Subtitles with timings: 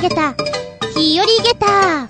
[0.00, 0.34] げた、
[0.94, 2.06] 日和ゲタ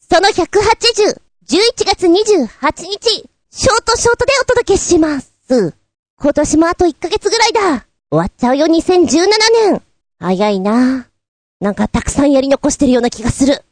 [0.00, 5.74] その180、11月28日、ショートショートでお届けします。
[6.18, 7.86] 今年もあと1ヶ月ぐらいだ。
[8.10, 9.26] 終わっちゃうよ2017
[9.70, 9.82] 年。
[10.18, 11.06] 早いな
[11.60, 13.62] なんかたくさんやり残してるような気がする。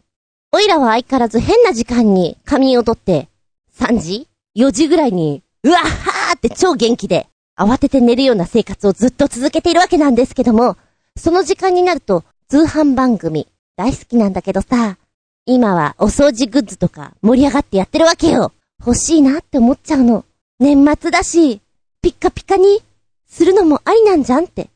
[0.52, 3.28] おいらは相変わらず変な時間に仮眠をとって、
[3.76, 7.26] 3時 ?4 時ぐらいに、うわっはーって超元気で、
[7.58, 10.76] 慌てて寝るような生活をずっと続けているわけなんですけども、
[11.16, 14.96] その時間になると、通販番組、大好きなんだけどさ、
[15.44, 18.52] 今はお掃除グッズとか盛り上がってやってるわけよ。
[18.80, 20.24] 欲しいなって思っちゃうの。
[20.58, 21.60] 年末だし、
[22.00, 22.80] ピッカピカに
[23.26, 24.70] するのもありなんじゃんって。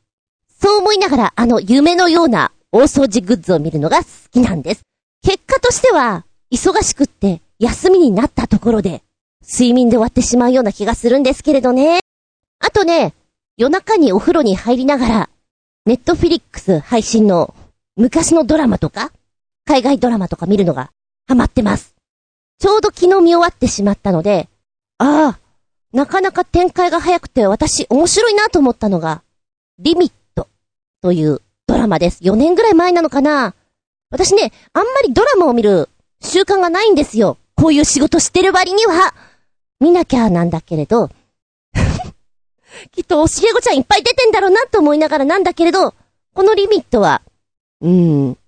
[0.61, 4.83] そう思いながらあの夢のような大掃除グッズを見るのが好きなんです。
[5.23, 9.03] 結果としては、忙しくって休みになったところで、
[9.51, 12.01] 睡眠で終わってしまうような気がするんですけれどね。
[12.59, 13.15] あとね、
[13.57, 15.31] 夜中にお風呂に入りながら、
[15.85, 17.55] ネットフィリックス配信の
[17.97, 19.13] 昔のドラマとか、
[19.65, 20.91] 海外ドラマとか見るのが
[21.29, 21.95] ハマってます。
[22.59, 24.49] ちょうど昨日見終わってしまったので、
[24.99, 25.39] ああ、
[25.93, 29.23] なかなか展開が早くて私面白いなと思ったのが、
[29.79, 30.49] リミット
[31.03, 32.23] というドラマです。
[32.25, 33.55] 4年ぐらい前なのかな
[34.11, 35.89] 私ね、あんまりドラマを見る
[36.23, 37.37] 習慣がないんですよ。
[37.57, 39.15] こういう仕事してる割には。
[39.81, 41.11] 見なきゃなんだけれど、
[42.93, 45.95] きっとおしげごちゃんいっぱい出てんだろうなと思いながらなんだけれど、
[46.35, 47.21] このリミットは、
[47.83, 48.39] うん、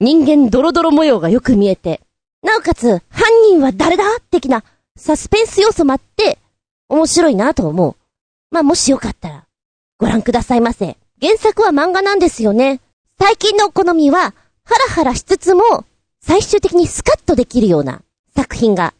[0.00, 2.00] 人間ドロドロ模様がよく見えて、
[2.42, 4.04] なおかつ、犯人は誰だ？
[4.30, 4.64] 的な
[4.96, 6.38] サスペンス要素もあって、
[6.88, 7.96] 面白いなと思う。
[8.50, 9.44] まあ、もしよかったら、
[9.98, 10.96] ご覧くださいませ。
[11.20, 12.80] 原作は漫画なんですよね。
[13.18, 15.84] 最近のお好みは、ハラハラしつつも、
[16.22, 18.02] 最終的にスカッとできるような
[18.34, 18.94] 作品が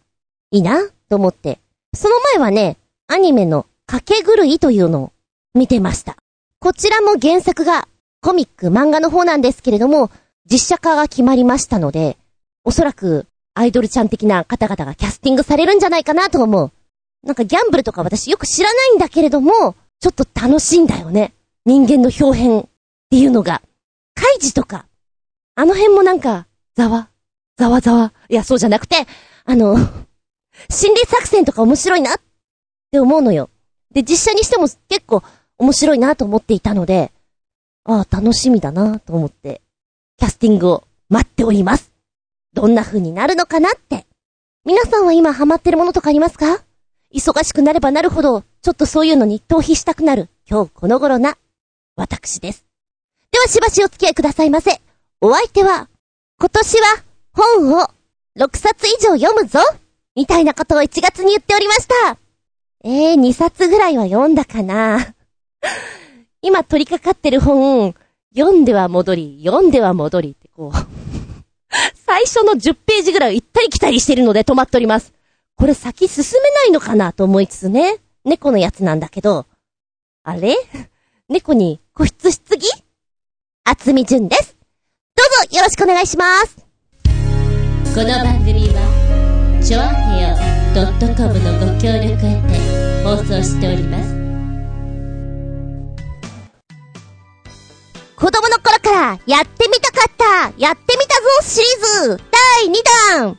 [0.51, 1.59] いいなと思って。
[1.95, 2.77] その前はね、
[3.09, 5.13] アニメのかけ狂いというのを
[5.55, 6.17] 見てました。
[6.61, 7.89] こちらも原作が
[8.23, 10.11] コミック漫画の方なんですけれども、
[10.51, 12.17] 実写化が決まりましたので、
[12.65, 16.71] おそらくアイドルちゃん的な方々がキャスティングされるんじゃないかなと思う。
[17.27, 21.33] なんかギャンブルとか私よく知らないんだけれども、ちょっと楽しいんだよね。
[21.67, 22.65] 人間の表変っ
[23.11, 23.63] ていうのが。
[24.15, 24.87] カイジとか、
[25.55, 27.09] あの辺もなんか、ざわ、
[27.57, 28.13] ざわざわ。
[28.29, 29.07] いや、そうじゃなくて、
[29.45, 29.77] あの、
[30.69, 32.21] 心理作戦とか面白いなっ
[32.91, 33.49] て思うのよ。
[33.93, 35.23] で、実写にしても結構
[35.59, 37.13] 面白いなと思っていたので、
[37.85, 39.63] ああ、楽しみだなと思って、
[40.19, 41.93] キャスティングを待っております。
[42.53, 44.07] どんな風になるのかなって。
[44.65, 46.63] 皆さんは今ハマってるものとかありますか？
[47.13, 51.39] 忙しくなればなるほど、ちょっとそういうのに逃避したくなる、今日この頃な、
[51.97, 52.67] 私です。
[53.33, 54.81] ではしばしお付き合いくださいませ。
[55.21, 55.89] お相手は、
[56.39, 57.91] 今年は本を
[58.39, 59.59] 6冊以上読むぞ
[60.15, 62.19] みたいなことを1月に言っておりました。
[62.85, 65.15] えー、2冊ぐらいは読んだかな。
[66.43, 67.95] 今取り掛かってる本、
[68.35, 70.73] 読んでは戻り、読んでは戻りってこう
[72.07, 75.13] 最初の10ページぐらい行ったり来たりしてるので止まっております。
[75.57, 77.97] これ先進めないのかなと思いつつね。
[78.25, 79.47] 猫のやつなんだけど。
[80.23, 80.57] あれ？
[81.29, 82.67] 猫に個室しすぎ
[83.65, 84.57] 厚み純です。
[85.15, 86.57] どうぞよろしくお願いします。
[87.95, 90.37] この番組は、ちょあへよ
[91.17, 94.20] .com のご協力へて放送しております。
[98.21, 102.21] 子供の頃からやってみたかったやってみたぞシリーズ
[102.63, 102.75] 第2
[103.17, 103.39] 弾。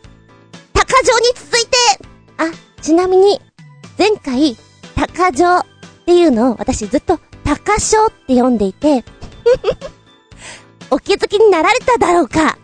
[0.73, 1.77] 高城に続いて。
[2.37, 3.39] あ、ちなみに
[3.95, 4.57] 前回
[4.95, 5.65] 高城っ
[6.07, 9.05] ていうのを私ずっと高城って読んでいて
[10.89, 12.57] お気づきになられただろうか。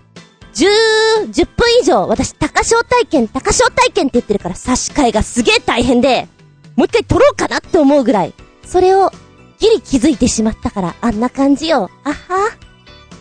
[0.55, 6.27] 10、10分以上、私、高潮体験、高潮体験って言ってるから差し替えがすげえ大変で、
[6.75, 8.33] もう一回撮ろうかなって思うぐらい、
[8.65, 9.11] それを、
[9.59, 11.89] ギリ気づいてしまったから、あんな感じよ。
[12.03, 12.57] あは。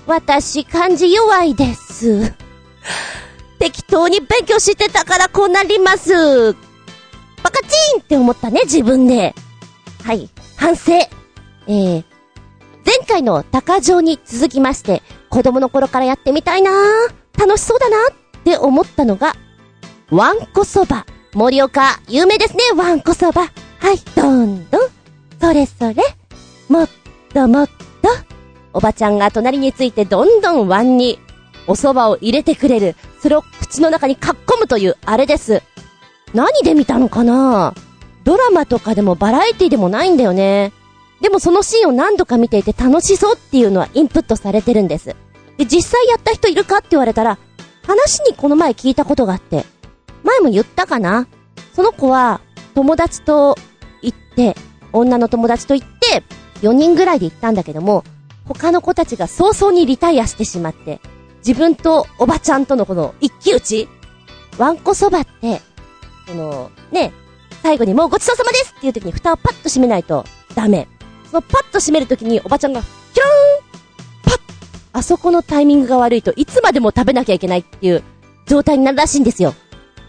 [0.06, 2.34] 私、漢字弱いです。
[3.58, 6.52] 適当に勉強してたからこうなります。
[7.42, 9.34] バカチーンって思ったね、自分で。
[10.04, 10.92] はい、反省。
[10.92, 12.04] えー、
[12.84, 16.70] 前回の高城に続きまして、子供の頃からやってみたいな
[17.36, 19.34] 楽しそうだなって思ったのが、
[20.10, 21.06] ワンコそば。
[21.34, 23.42] 森岡、有名ですね、ワンコそば。
[23.42, 23.48] は
[23.92, 24.90] い、どんどん。
[25.40, 25.96] それそれ。
[26.68, 26.88] もっ
[27.32, 28.08] ともっと。
[28.72, 31.18] おばちゃんが隣についてどんどんワンに
[31.66, 32.96] お蕎麦を入れてくれる。
[33.20, 35.62] それを口の中にかっこむというあれです。
[36.34, 37.74] 何で見たのかな？
[38.24, 40.72] ドラマとかでもバラエティでもないんだよね。
[41.22, 45.16] でもそのシーンを何度か見ていて楽しそうっていうのはインプットされてるんです。
[45.56, 47.38] で、実際やった人いるかって言われたら、
[47.86, 49.64] 話にこの前聞いたことがあって、
[50.22, 51.26] 前も言ったかな？
[51.72, 52.42] その子は、
[52.74, 53.56] 友達と
[54.02, 54.54] 行って、
[54.92, 56.22] 女の友達と行って、
[56.62, 58.04] 4人ぐらいで行ったんだけども、
[58.44, 61.00] 他の子たちが早々にリタイアしてしまって、
[61.46, 63.88] 自分とおばちゃんとのこの一騎打ち
[64.58, 65.60] ワンコそばって、
[66.26, 67.12] この、ね、
[67.62, 70.24] 最後にもうごちそうさまですっていう時に蓋をパッと閉めないと
[70.54, 70.88] ダメ。
[71.30, 73.72] そのパッと閉める時におばちゃんが、キローン
[74.22, 74.40] パッ
[74.92, 78.02] あそこのタイミングが悪いといつまでも食べなきゃいけないっていう
[78.46, 79.54] 状態になるらしいんですよ。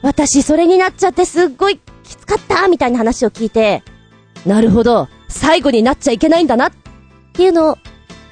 [0.02, 3.84] 私それになっちゃってすっごいきつかったみたいな話を聞いて、
[4.46, 6.72] なるほど、最後になっちゃいけないんだなっ
[7.34, 7.76] ていうのを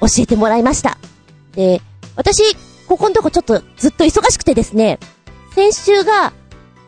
[0.00, 0.98] 教えてもらいました。
[1.52, 1.80] で、
[2.16, 2.42] 私、
[2.86, 4.98] ここのとこちょっとずっと忙しくてですね、
[5.54, 6.32] 先週が、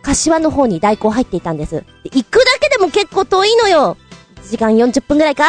[0.03, 1.85] 柏の方に代行入っていたんです。
[2.05, 3.97] で行くだけでも結構遠いのよ。
[4.49, 5.45] 時間40分くらいか？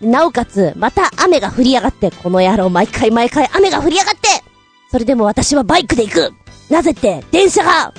[0.00, 4.20] なおかつ、また雨が降りやがって、この野郎毎回毎回雨が降りやがって
[4.90, 6.32] それでも私はバイクで行く
[6.70, 7.92] なぜって、電車が、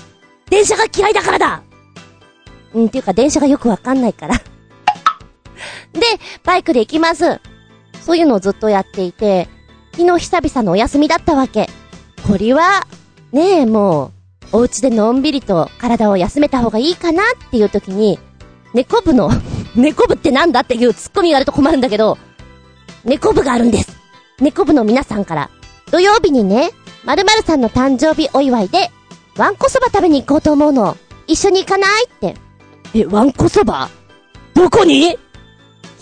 [0.49, 1.63] 電車が嫌いだからだ
[2.73, 4.41] うん、っていうか電車がよくわかんないから
[5.93, 6.01] で、
[6.43, 7.39] バイクで行きます。
[8.01, 9.47] そういうのをずっとやっていて、
[9.93, 11.69] 昨日久々のお休みだったわけ。
[12.27, 12.87] これは、
[13.31, 14.11] ねえ、も
[14.53, 18.19] う、お家でのんびりと体を休めた方がいいかなっていう時に、
[18.73, 19.29] 猫部の
[19.75, 22.17] 猫部ってなんだっていうツッコミがあると困るんだけど、
[23.03, 23.97] 猫部があるんです。
[24.39, 25.49] 猫部の皆さんから、
[25.91, 26.71] 土曜日にね、
[27.05, 28.91] 〇〇さんの誕生日お祝いで、
[29.37, 30.97] ワンコそば食べに行こうと思うの。
[31.27, 32.35] 一緒に行かないって。
[32.93, 33.89] え、ワンコそば？
[34.53, 35.17] どこに？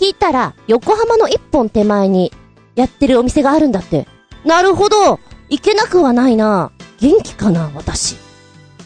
[0.00, 2.32] 聞いたら、横浜の一本手前に
[2.74, 4.08] やってるお店があるんだって。
[4.46, 5.20] なるほど。
[5.50, 6.72] 行けなくはないな。
[6.98, 8.16] 元気かな、私。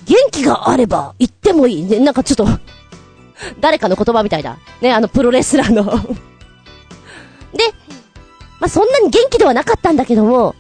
[0.07, 1.85] 元気があれば行ってもいい。
[1.85, 2.47] ね、なんかちょっと
[3.61, 4.59] 誰かの言葉みたいだ。
[4.81, 5.85] ね、あのプロレスラーの
[7.55, 7.73] で、
[8.59, 10.57] まあ、そんなに元気ではなかったんだけども、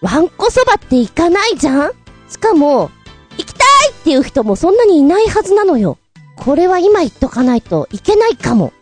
[0.00, 1.92] ワンコそばって行かないじゃん
[2.28, 2.92] しかも、
[3.36, 5.98] 行きたいっていう人もそんなにいないはずなのよ。
[6.36, 8.72] これは今言っとかないといけないかも。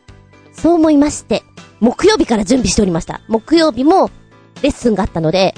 [0.63, 1.43] そう思いまして、
[1.81, 3.23] 木曜日から準備しておりました。
[3.29, 4.11] 木曜日も
[4.63, 5.55] レッスンがあったので、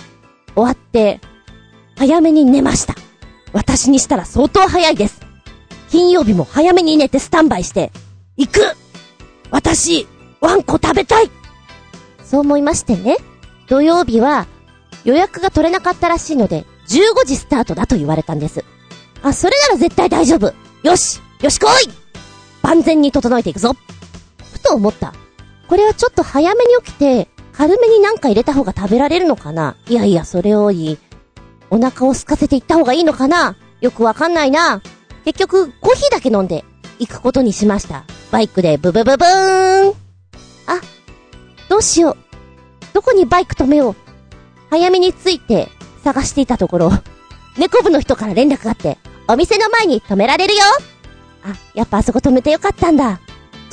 [0.55, 1.21] 終わって、
[1.97, 2.95] 早めに寝ました。
[3.53, 5.21] 私にしたら相当早いです。
[5.91, 7.93] 金曜日も早めに寝てスタンバイして、
[8.37, 8.61] 行く
[9.51, 10.07] 私、
[10.41, 11.31] ワンコ食べたい
[12.25, 13.17] そう思いましてね、
[13.69, 14.47] 土曜日は
[15.05, 18.65] 予約が取れなかったらしいので、15時スタートだと言われたんです。
[19.23, 20.55] あ、それなら絶対大丈夫。
[20.83, 21.91] よしよし来い
[22.63, 23.75] 万全に整えていくぞ
[24.63, 25.13] と思った。
[25.69, 29.77] これはちょっと早めに起きて、軽めになんか入れた方が食べられるのかな？
[29.89, 30.99] いやいや、それをいい。
[31.71, 33.57] お腹を空かせていった方がいいのかな？
[33.81, 34.81] よくわかんないな。
[35.25, 36.65] 結局、コーヒーだけ飲んで、
[36.99, 38.05] 行くことにしました。
[38.31, 39.95] バイクでブブブブーン
[40.67, 40.81] あ、
[41.69, 42.17] どうしよう。
[42.93, 43.97] どこにバイク止めよう。
[44.71, 45.69] 早めに着いて、
[46.05, 46.91] 探していたところ、
[47.59, 48.99] 猫部の人から連絡があって、
[49.29, 50.63] お店の前に止められるよ
[51.45, 53.21] あ、やっぱあそこ止めてよかったんだ。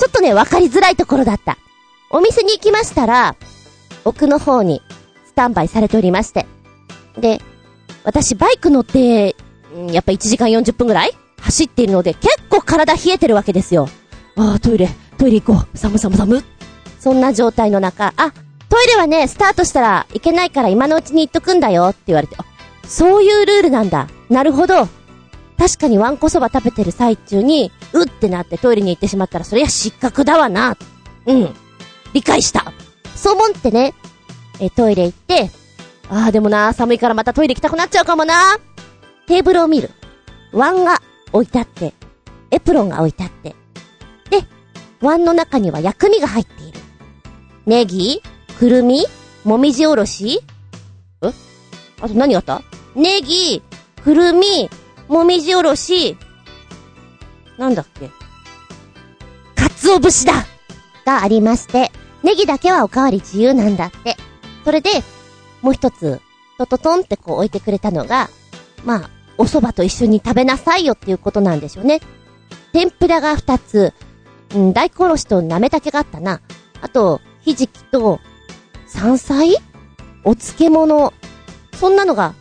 [0.00, 1.58] ちょっとね、わかりづらいところだった。
[2.10, 3.36] お店に行きましたら、
[4.06, 4.80] 奥の方に
[5.26, 6.46] スタンバイされておりまして。
[7.18, 7.42] で、
[8.02, 9.36] 私バイク乗って、
[9.92, 11.12] やっぱ1時間40分ぐらい
[11.42, 13.90] 走っているので、結構体冷えてるわけですよ。
[14.36, 14.88] ああ、トイレ、
[15.18, 15.76] トイレ行こう。
[15.76, 16.42] 寒寒寒。
[16.98, 18.32] そんな状態の中、あ、
[18.70, 22.44] トイレはね、スタートしたらいけないから今のうちに行っとくんだよって言われて、あ、
[22.86, 24.08] そういうルールなんだ。
[24.30, 24.88] なるほど。
[25.58, 30.76] 確かにワンコそば食べてる最中に、うっってなってトイレに行ってしまったら、そりゃ失格だわな。
[31.24, 31.54] うん。
[32.12, 32.72] 理解した。
[33.16, 33.94] そう思ってね、
[34.60, 35.50] え、トイレ行って、
[36.10, 38.58] ああ、でもな、寒いからまたトイレ行きたくなっちゃうかもな。
[39.26, 39.90] テーブルを見る。
[40.52, 41.00] ワンが
[41.32, 41.94] 置いてあって、
[42.50, 43.54] エプロンが置いてあって。
[44.28, 44.44] で、
[45.00, 46.80] ワンの中には薬味が入っている。
[47.64, 48.22] ネギ
[48.58, 49.06] くるみ
[49.44, 50.42] もみじおろし
[51.22, 51.32] え？
[52.00, 52.62] あと何があった？
[52.94, 53.62] ネギ、
[54.02, 54.68] くるみ、
[55.08, 56.16] もみじおろし、
[57.60, 58.10] なんだっけ？
[59.54, 60.32] 鰹節だ
[61.04, 64.16] がありまして、ネギだけはおかわり自由なんだって。
[64.64, 64.90] それで、
[65.60, 66.22] もう一つ、
[66.56, 68.30] トトトンってこう置いてくれたのが、
[68.84, 72.00] まあ、お蕎麦と一緒に食べなさいよっていうことなんでしょうね。
[72.72, 73.92] 天ぷらが二つ、
[74.54, 76.40] うん、大根おろしとなめたけがあったな。
[76.80, 78.20] あと、ひじきと、
[78.88, 79.56] 山菜？
[80.24, 81.12] お漬物？
[81.74, 82.34] そんなのが、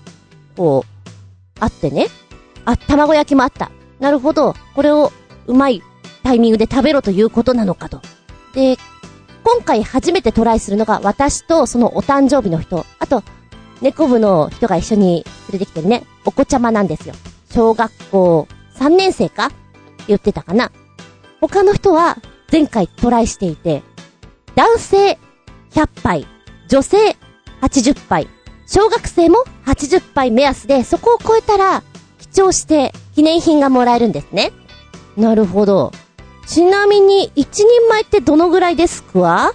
[0.56, 2.08] こう、あってね。
[2.64, 3.70] あ、卵焼きもあった。
[4.00, 4.56] なるほど。
[4.76, 5.12] これを
[5.48, 5.84] うまい
[6.24, 8.02] タイミングで食べろということなのかと。
[8.54, 8.78] で、
[9.44, 13.24] 今回初めてトライするのが私とそのお誕生日の人、あと、
[13.82, 17.16] 猫部の人が一緒に連れてきてるね、お子ちゃまなんですよ。
[17.52, 19.52] 小学校3年生か？
[20.08, 20.72] 言ってたかな。
[21.42, 22.18] 他の人は
[22.52, 23.84] 前回トライしていて、
[24.56, 25.20] 男性
[25.72, 26.28] 100杯、
[26.68, 26.98] 女性
[27.62, 28.28] 80杯、
[28.68, 31.84] 小学生も80杯目安で、そこを超えたら
[32.32, 34.54] 張して記念品がもらえるんですね。
[35.18, 35.92] なるほど。
[36.48, 39.54] ちなみに、一人前ってどのぐらいですか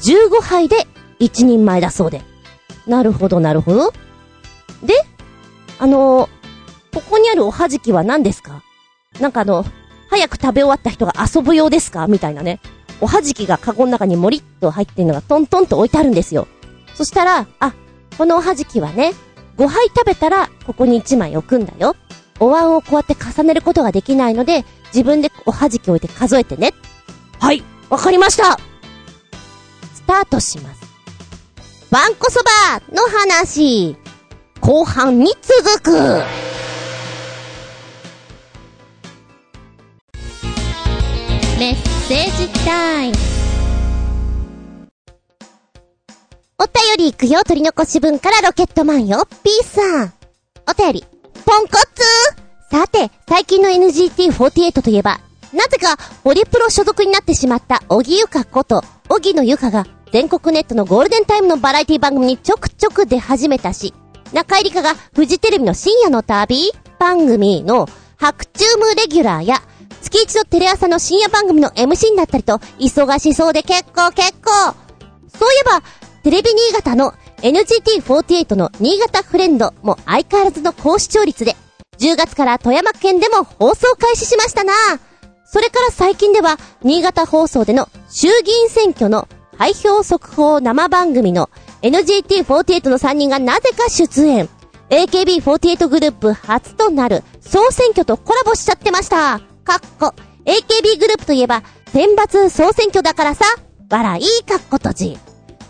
[0.00, 0.88] ?15 杯で
[1.20, 2.22] 一人前だそうで。
[2.88, 3.92] なるほど、なるほど。
[4.82, 4.94] で、
[5.78, 6.28] あのー
[6.92, 8.64] ここにあるおはじきは何ですか？
[9.20, 9.64] なんかあの、
[10.10, 12.08] 早く食べ終わった人が遊ぶ用ですか？
[12.08, 12.58] みたいなね。
[13.00, 16.48] おはじきがカゴの中にもりっと入ってるのがトントンと置いてあるんですよ。
[16.96, 17.74] そしたら、あ、
[18.16, 19.12] このおはじきはね、
[19.56, 21.94] 5杯食べたらここに1枚置くんだよ。
[22.40, 24.64] お椀をこうやって重ねることができないので、
[24.94, 26.72] 自分でおはじき置いて数えてね。
[27.40, 28.58] はい、わかりました
[29.94, 30.80] スタートします。
[31.90, 33.96] わんこそばの話。
[34.60, 35.92] 後半に続く。
[41.58, 41.74] メッ
[42.06, 43.16] セージタイム
[46.60, 50.12] お便り行くよ、取り残し分からロケットマンよ、P さん。
[50.68, 51.04] お便り、
[51.48, 52.04] ポンコツ
[52.70, 55.18] さて、最近の NGT48 といえば、
[55.54, 63.94] なぜか、ホリプロ所属になってしまった、小木ゆかこと、小木のゆかが、全国ネットのゴールデンタイムのバラエティ番組にちょくちょく出始めたし、
[64.34, 67.88] 中井里香がフジテレビの深夜の旅番組の
[68.18, 69.62] 白チュームレギュラーや、
[70.02, 74.50] 月一のテレ朝の深夜番組の MC になったりと、忙しそうで結構結構。
[74.52, 75.80] そういえば、
[76.24, 81.54] テレビ新潟の NGT48 の新潟フレンドも相変わらずの高視聴率で、
[81.98, 84.72] 10月から富山県でも放送開始しましたな
[85.44, 91.48] それから最近では、新潟放送での衆議院選挙の開票速報生番組の
[91.82, 94.48] NGT48 の3人がなぜか出演。
[94.90, 99.40] AKB48 グループ初となる総選挙とコラボしちゃってました。
[99.64, 100.14] かっこ、
[100.44, 103.44] AKB グループといえば、選抜総選挙だからさ、
[103.90, 105.18] 笑いかっこ閉じ。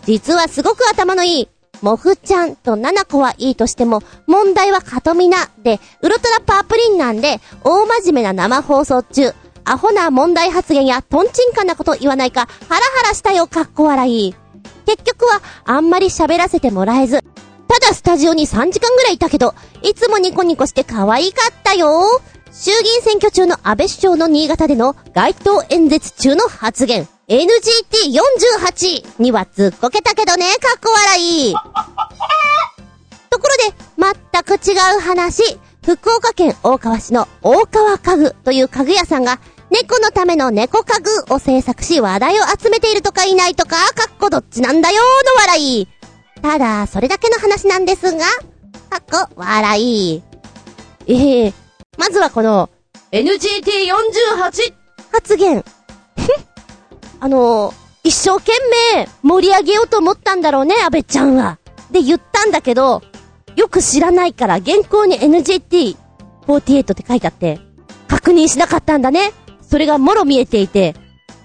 [0.05, 1.49] 実はすごく頭のいい、
[1.81, 9.33] もふちゃんとななこはいいとしても、問題はかとみなで、ウルトラパープリンなんで、大真面目な生放送中、
[9.65, 14.35] アホな問題発言やトンチンカンなこと言わないか、ハラハラしたよ、かっこ笑い。
[14.85, 17.21] 結局は、あんまり喋らせてもらえず、
[17.67, 22.19] ただスタジオに3時間ぐらいいたけど、いつもニコニコして可愛かったよ。
[22.51, 27.07] 衆議院選挙中の安倍首相の新潟での街頭演説中の発言。
[27.29, 31.21] NGT48 にはずっこけたけどね、かっこ笑
[31.51, 31.53] い。
[33.29, 33.75] ところで、
[34.33, 35.59] 全く違う話。
[35.85, 45.87] 福岡県大川市の大川家具という家具屋さんが、猫のための猫家具を制作し話題を集めているとかいないとか、かっこどっちなんだよーの笑い。
[46.41, 48.25] ただ、それだけの話なんですが、
[48.89, 50.23] かっこ笑い。
[51.05, 51.53] ええ
[51.95, 52.71] まずはこの、
[53.11, 54.73] NGT48
[55.11, 55.63] 発言。
[57.19, 57.73] あの
[58.03, 58.51] 一生懸
[58.95, 61.59] 命盛り上げようと思ったんだろうね、安倍ちゃんは。
[61.91, 63.01] で、言ったんだけど、
[63.55, 67.59] よく知らないから原稿に NGT48 って書いてあって、
[68.07, 69.33] 確認しなかったんだね。
[69.61, 70.95] それがもろ見えていて、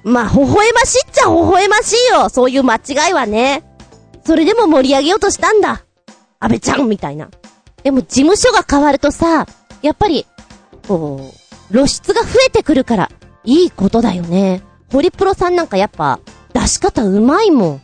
[0.04, 2.28] まあ、微笑ましいっちゃ微笑ましいよ。
[2.28, 3.64] そういう間違いはね。
[4.25, 5.85] それでも盛り上げようとしたんだ。
[6.38, 7.31] 安倍ちゃんみたいな。
[7.83, 9.47] でも事務所が変わるとさ、
[9.83, 10.26] やっぱり、
[10.87, 11.21] こ
[11.71, 13.11] う、露出が増えてくるから、
[13.45, 14.62] いいことだよね。
[14.94, 16.20] ホリプロさんなんかやっぱ、
[16.52, 17.82] 出し方うまいもん。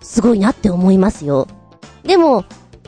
[0.00, 1.46] すごいなって思いますよ。
[2.02, 2.44] でも、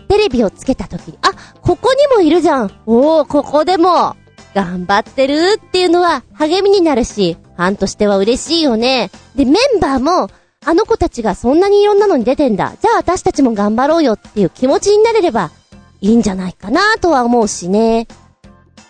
[0.08, 1.30] テレビをつけた時に、あ、
[1.62, 2.72] ここにもいるじゃん。
[2.84, 4.16] おー、ここでも、
[4.56, 9.12] 頑張ってるっていうのは励みになるし、ファンとしては嬉しいよね。
[9.36, 10.30] で、メンバーも、
[10.64, 12.72] あの子たちがそんなにいろんなのに出てんだ。
[12.82, 15.52] じゃあ私たちも頑張ろうよっていう気持ちになれれば、
[16.00, 18.08] いいんじゃないかなとは思うしね。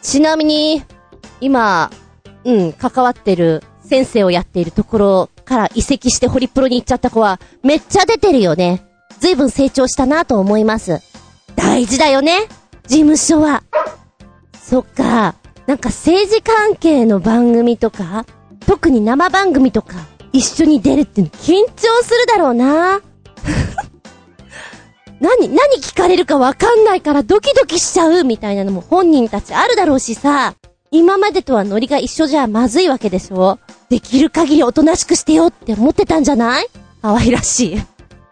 [0.00, 0.82] ちなみに、
[1.42, 1.90] 今、
[2.46, 3.62] うん、関わってる、
[3.94, 8.84] 先生をやっているところから移籍してホリプロに行っちゃった子は、めっちゃ出てるよね。
[9.20, 11.00] ずいぶん成長したなと思います。
[11.54, 12.48] 大事だよね
[12.88, 13.62] 事務所は。
[14.60, 15.36] そっか。
[15.68, 18.26] なんか政治関係の番組とか、
[18.66, 19.94] 特に生番組とか、
[20.32, 23.00] 一緒に出るって緊張するだろうな。
[25.20, 30.54] 何、何聞かれるかわかんないからドキドキしちゃうみたいなのも本人たちあるだろうしさ、
[30.90, 36.66] 今までとはノリが一緒じゃまずいわけでしょできる限りおとなしくしてよって思ってたんじゃない？
[37.02, 37.82] 可愛らしい。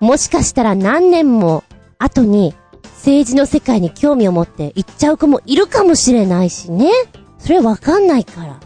[0.00, 1.62] もしかしたら何年も
[1.98, 6.90] 後に政治の世界に興味を持って行っちゃう子もいるかもしれないしね。
[7.38, 8.60] それわかんないから。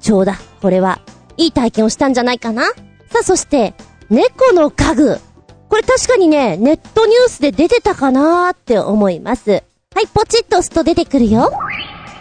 [0.00, 0.38] 貴重だ。
[0.60, 1.00] これは。
[1.36, 2.74] いい体験をしたんじゃないかなさ
[3.20, 3.74] あ、そして、
[4.10, 5.20] 猫の家具。
[5.68, 9.62] これ確かにね、ネットニュースで出てたかなーって思います。
[9.94, 11.52] はい、ポチッと押すと出てくるよ。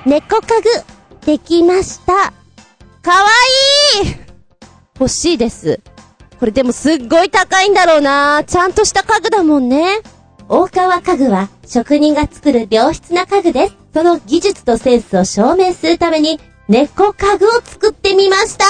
[0.06, 2.32] 猫家具、できました。
[3.08, 3.30] かわ
[4.04, 4.16] いい
[5.00, 5.80] 欲しいです。
[6.42, 10.02] これでもすっごい高いんだろうなちゃんとした家具だもんね。
[10.50, 13.78] 大川家具は職人が作る良質な家具です。
[13.94, 16.38] その技術とセンスを証明するために
[16.68, 18.66] 猫家具を作ってみました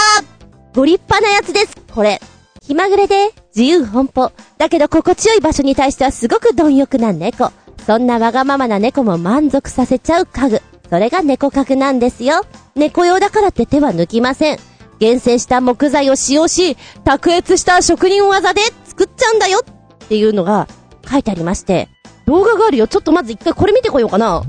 [0.75, 2.21] ご立派なやつです、これ。
[2.61, 4.31] 気まぐれで自由奔放。
[4.59, 7.51] だけど心地よい場所に対してはすごく貪欲な猫。
[7.87, 10.61] そんなわがままな猫も満足させちゃう家具。
[10.89, 12.41] それが猫家具なんですよ。
[12.75, 14.59] 猫用だからって手は抜きません。
[14.99, 20.67] 厳選した木材を使用し、卓越した職人技で作っちゃうんだよっていうのが
[21.09, 21.89] 書いてありまして、
[22.25, 22.87] 動画があるよ。
[22.87, 24.43] ちょっとまず一回これ見てこようかな。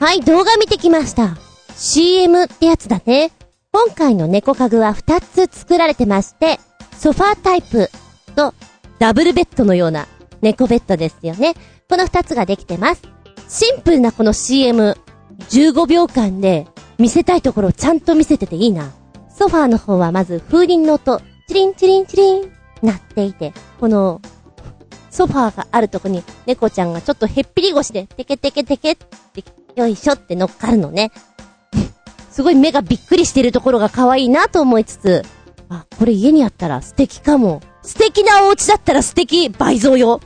[0.00, 1.36] はい、動画見てきました。
[1.74, 3.32] CM ってやつだね。
[3.72, 6.60] 今回の猫家具は2つ作られてまして、
[6.96, 7.90] ソファータイプ
[8.34, 8.54] と
[8.98, 10.06] ダブルベッドのような
[10.40, 11.54] 猫ベッドですよね。
[11.88, 13.02] この2つができてます。
[13.48, 14.96] シンプルなこの CM、
[15.48, 16.66] 15秒間で
[16.98, 18.92] 見せたいところをちゃんと見せてていいな。
[19.30, 22.52] ソファーの方はまず風鈴の音、チリンチリンチリン、
[22.82, 24.20] なっていて、この、
[25.10, 29.44] ソファーがあるとこに猫ちゃんがちょっとへっぴり腰でテケテケテケって、
[29.76, 31.10] よいしょって乗っかるのね。
[32.30, 35.24] すごい目がびっくりしてるところが可愛いなと思いつつ、
[35.70, 37.62] あ、これ家にあったら素敵かも。
[37.82, 40.20] 素敵なお家だったら素敵倍増よ。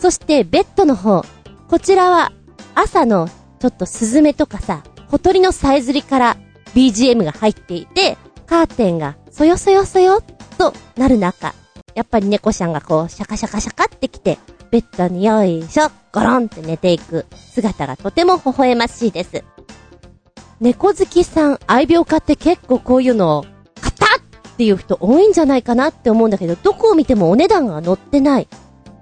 [0.00, 1.24] そしてベッドの方。
[1.68, 2.32] こちらは
[2.80, 6.36] 朝のちょっとスズメとかさ、小鳥のさえずりから
[6.76, 8.16] BGM が入っていて、
[8.46, 10.20] カーテンがそよそよそよ
[10.58, 11.54] となる中、
[11.96, 14.38] やっぱり猫ちゃんがこうシャカシャカシャカってきて、
[14.70, 19.42] ベッドによいしょ、ゴロンって寝ていく姿がとても微笑ましいです。
[20.60, 23.42] 猫好きさん、愛病家って結構こういうのを、
[23.80, 28.46] 買ったっていう人多いんじゃないかなって思うんだけど、どこを見てもお値段が載ってない。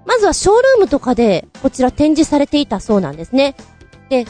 [0.07, 3.55] まずはショールームとかで、こちら展示されていたそうなんですね。
[4.09, 4.25] で、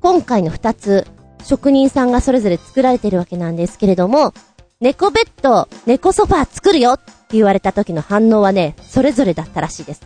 [0.00, 1.06] 今回の二つ、
[1.44, 4.32] 職人さんがそれぞれ作られてるわけなんですけれども、
[4.80, 10.02] 猫ベッド、猫ソファー作るよって言われた時の反応はね、それぞれだったらしいです。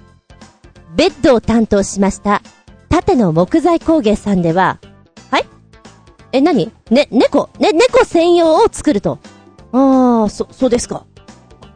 [0.96, 2.42] ベッドを担当しました、
[2.88, 4.80] 縦の木材工芸さんでは、
[5.30, 5.46] はい？
[6.32, 6.72] え、何？
[6.90, 9.18] ね、猫ね、猫専用を作ると。
[9.72, 11.06] ああ、そ、そうですか。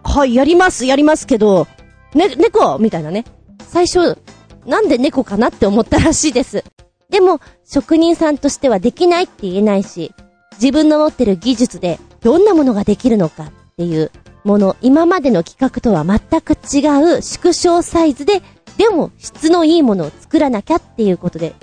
[0.02, 1.68] はい、やります、やりますけど、
[2.14, 2.78] ね、猫？
[2.78, 3.24] みたいなね。
[3.68, 4.18] 最初、
[4.66, 6.64] なんで猫かなって思ったらしいです。
[7.10, 10.12] でも、職人さんとしてはできないって言えないし、
[10.60, 14.10] 自分の持ってる技術でどんなものができるのかっていう
[14.44, 16.86] もの、今までの企画とは全く違
[17.18, 18.42] う縮小サイズで、
[18.76, 21.54] でも質のいいものを作らなきゃっていうことで、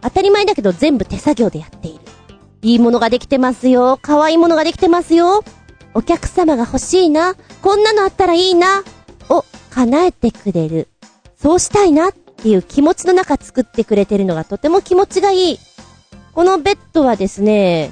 [0.00, 2.00] 当たり前だけど全部手作業でやっている。
[2.62, 3.98] いいものができてますよ。
[4.00, 5.42] 可愛いものができてますよ。
[5.94, 7.34] お客様が欲しいな。
[7.60, 8.84] こんなのあったらいいな。
[9.28, 10.88] を叶えてくれる。
[11.42, 15.58] そうしたいなっていう気持ちの中作ってくれてるのがとても気持ちがいい。
[16.34, 17.90] このベッドはですね、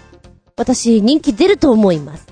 [0.57, 2.29] 私人気出ると思います。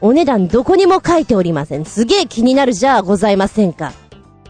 [0.00, 1.84] お値段どこにも書いておりません。
[1.84, 3.92] すげえ気になるじゃあございませんか。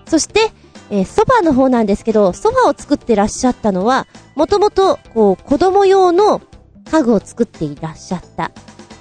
[0.06, 0.52] そして、
[0.90, 6.42] えーソファーの方なんですけど、ソファーを作ってらっしゃったのは、もともと、こう、子供用の
[6.90, 8.50] 家具を作っていらっしゃった、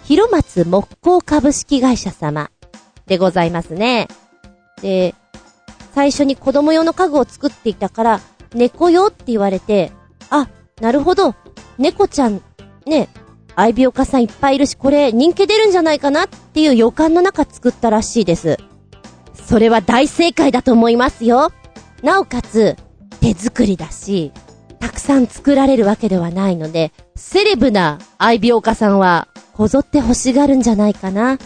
[0.06, 2.50] 広松木工株式会社様
[3.08, 4.08] でございますね。
[4.82, 5.16] で、
[5.94, 8.22] 最初に子供用の家具を作っていたから、
[8.54, 9.92] 猫用って言われて、
[10.30, 10.48] あ、
[10.82, 11.36] なるほど、
[11.78, 12.42] 猫ちゃん、
[12.86, 13.10] ね、
[13.56, 18.58] 愛病家さんいっぱいいるし、これ人気出るんじゃないかなっていう予感の中作ったらしいです。
[19.34, 21.52] それは大正解だと思いますよ。
[22.04, 22.78] なおかつ、
[23.20, 24.32] 手作りだし、
[24.80, 31.38] たくさん作られるわけではないので、セレブな愛病家さんは、こぞって欲しがるんじゃないかな。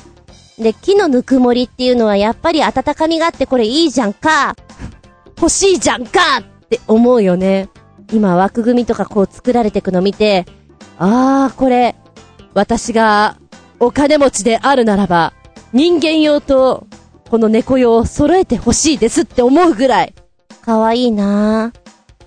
[0.58, 4.56] で、木のぬくもりっていうのはやっぱり温かみがあってこれいいじゃんか。
[5.38, 7.70] 欲しいじゃんかって思うよね。
[8.12, 10.46] 今枠組みとかこう作られていくの見て、
[10.98, 11.96] あー、これ、
[12.54, 13.38] 私が
[13.80, 15.34] お金持ちであるならば、
[15.74, 16.88] 人間用と
[17.30, 20.14] この猫用を揃えて欲しいですって思うぐらい、
[20.62, 21.80] 可愛いなぁ。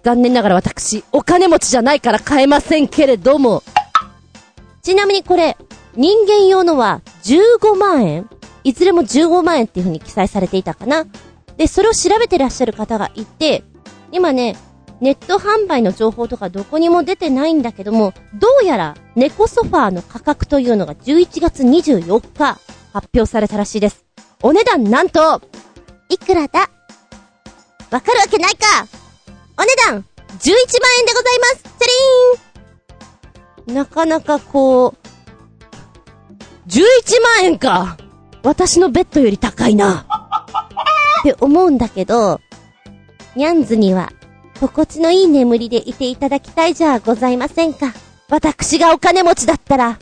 [0.03, 3.63] 残念ながら私、お金持ちじゃないから買えませんけれども。
[4.83, 5.57] ちなみにこれ、
[5.97, 8.29] 人間用のは15万円？
[8.65, 11.07] いずれも15万円っていう風に記載されていたかな。
[11.57, 13.63] で、それを調べてらっしゃる方がいて、
[14.13, 14.57] 今ね、
[15.01, 22.59] ネット販売の情報とかどこにも出てないんだけども、どうやら猫ソファーの価格というのが11月24日
[22.93, 24.05] 発表されたらしいです。
[24.43, 25.41] お値段なんと、
[26.09, 26.71] いくらだ？
[27.91, 28.87] わかるわけないか
[29.59, 30.03] お値段 !11 万
[30.99, 31.73] 円でございますチャ
[33.67, 34.95] リーンなかなかこう、
[36.69, 36.83] 11
[37.23, 37.97] 万円か
[38.43, 40.07] 私のベッドより高いな
[41.21, 42.41] って思うんだけど、
[43.35, 44.13] ニャンズには、
[44.61, 47.93] 心地のいい眠りでいていただきたいじゃございませんか。
[48.29, 49.99] 私がお金持ちだったら、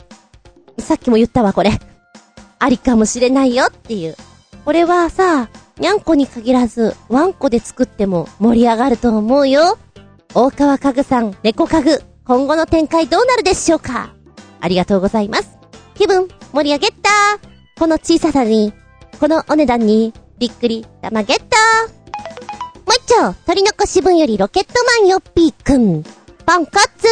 [0.79, 1.79] さっきも言ったわ、これ。
[2.59, 4.15] ありかもしれないよっていう。
[4.63, 5.49] これはさ、
[5.79, 9.77] にゃんこに限らず、ワンコで作っても盛り上がると思うよ。
[10.33, 14.13] 大川家具さん、猫家具、今後の展開どうなるでしょうか
[14.61, 15.57] ありがとうございます。
[15.95, 17.09] 気分、盛り上げた。
[17.77, 18.71] この小ささに、
[19.19, 21.43] このお値段に、びっくり、玉ゲット
[22.85, 26.03] もう一丁、鳥の子分よりロケットマンよっぴーくん。
[26.45, 27.09] ポンコツ。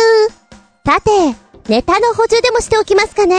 [0.86, 1.36] さて、
[1.68, 3.36] ネタの補充でもしておきますかね。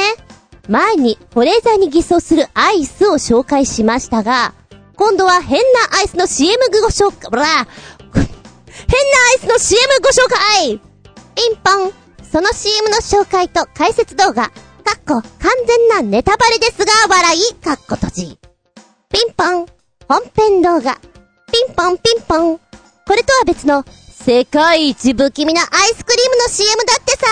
[0.69, 4.53] 前に保冷剤に偽装するアイスを紹介しましたが、
[4.97, 5.59] 今度は変
[5.91, 10.81] なアイスの CM ご紹介、ブラ変なアイスの CM ご紹介。
[11.35, 11.93] ピンポン。
[12.31, 14.51] その CM の紹介と解説動画、
[14.85, 18.39] かっこ完全なネタバレですが笑い、かっこ閉じ。
[19.11, 19.67] ピンポン
[20.09, 21.01] 本編動画。
[21.51, 22.63] ピンポンピンポンこ
[23.15, 27.27] れとは別の世界一不気味なアイスクリームの CM だってさ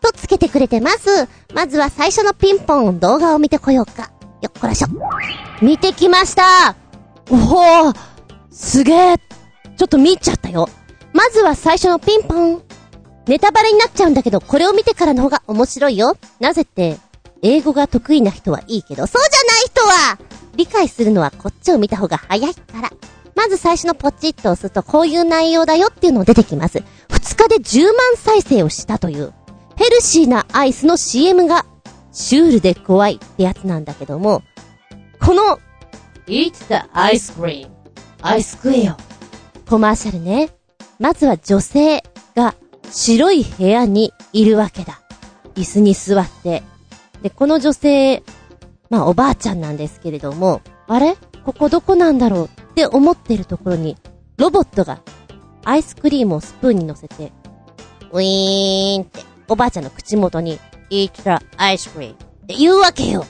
[0.00, 1.28] とつけてくれてます。
[1.54, 4.10] まずは最初のピンポン動画を見てこようか。
[4.42, 4.88] よっこらしょ。
[5.62, 6.76] 見てきました
[7.30, 7.92] おお
[8.50, 9.16] すげえ
[9.76, 10.68] ちょっと見ちゃったよ。
[11.12, 12.65] まずは最初のピンポン。
[13.26, 16.16] ネタバレになっちゃうんだけど、これを見てからの方が面白いよ。
[16.38, 16.98] なぜって、
[17.42, 20.18] 英語が得意な人はいいけど、そうじゃない人は
[20.56, 22.90] 理解するのはこっちを見た方が早いから。
[23.34, 26.82] まず最初のポチッと押すとこういう内容だよっていうのを出てきます。
[27.08, 29.34] 2日で10万再生をしたという、
[29.76, 31.66] ヘルシーなアイスの CM が、
[32.12, 34.42] シュールで怖いってやつなんだけども、
[35.20, 35.58] この、
[36.26, 37.68] Eat the ice cream.
[38.22, 38.96] アイス食えよ。
[39.68, 40.48] コマーシャルね。
[40.98, 42.02] まずは女性が
[42.90, 45.00] 白い部屋にいるわけだ。
[45.54, 46.62] 椅子に座って。
[47.22, 48.22] で、この女性、
[48.90, 51.16] まあおばあちゃんなんですけれども、あれ？
[51.44, 52.44] ここどこなんだろう？
[52.46, 53.96] って思ってるところに、
[54.36, 55.00] ロボットが
[55.64, 57.32] アイスクリームをスプーンに乗せて、
[58.12, 60.58] ウィーンって、おばあちゃんの口元に、
[60.90, 63.24] eat the ice cream って言うわけよ。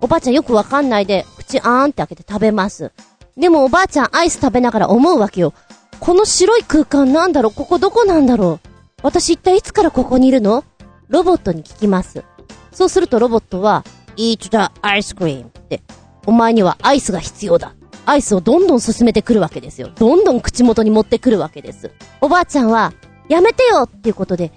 [0.00, 2.92] おばあちゃんよくわかんないで、口あーんって開けて食べます。
[3.36, 5.54] でもおばあちゃんアイス食べながら思うわけよ。
[5.98, 7.52] この白い空間なんだろう？
[7.52, 8.69] ここどこなんだろう？
[9.02, 10.64] 私一体いつからここにいるの？
[11.08, 12.24] ロボットに聞きます。
[12.72, 13.84] そうするとロボットは、
[14.16, 15.82] eat the ice cream って、
[16.26, 17.74] お前にはアイスが必要だ。
[18.06, 19.90] アイスをどんどん進めてくるわけですよ。
[19.96, 21.90] どんどん口元に持ってくるわけです。
[22.20, 22.92] おばあちゃんは、
[23.28, 24.52] やめてよっていうことで、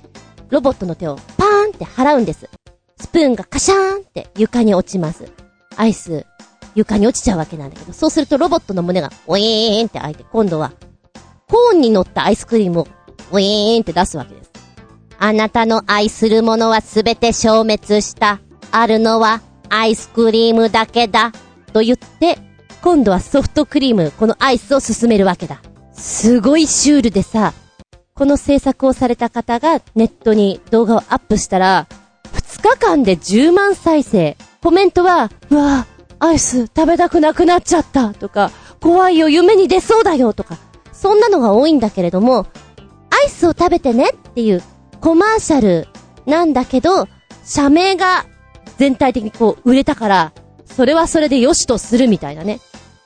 [0.50, 2.50] ロボットの手をパーンって払うんです。
[3.00, 5.32] スプーンがカシャーンって床に落ちます。
[5.76, 6.26] アイス、
[6.76, 10.72] 床に落ちちゃうわけなんだけど、そうするとロボットの胸が、ウィーンって開いて、今度は、
[11.48, 12.88] コーンに乗ったアイスクリームを、
[13.34, 14.52] ウィーンって出すわけです。
[15.18, 18.40] あなたの愛するものはすべて消滅した。
[18.72, 21.32] あるのは、アイスクリームだけだ。
[21.74, 22.38] と言って、
[22.84, 25.62] 今度はソフトクリーム、このアイスを進めるわけだ。
[25.94, 27.54] すごいシュールでさ、
[28.14, 31.88] この制作をされた方がネットに動画をアップしたら、
[32.34, 34.38] 2日間で10万再生。
[34.62, 40.58] コメントは、うわぁアイス食べたくなくなっちゃったとか、怖いよ、夢に出そうだよとか、
[40.92, 42.46] そんなのが多いんだけれども、
[43.26, 44.62] イスを食べてねっていう
[45.02, 45.88] コマーシャル
[46.26, 47.08] なんだけど、
[47.46, 48.26] 社名が
[48.78, 50.34] 全体的にこう売れたから、
[50.66, 52.60] それはそれで良しとするみたいなね。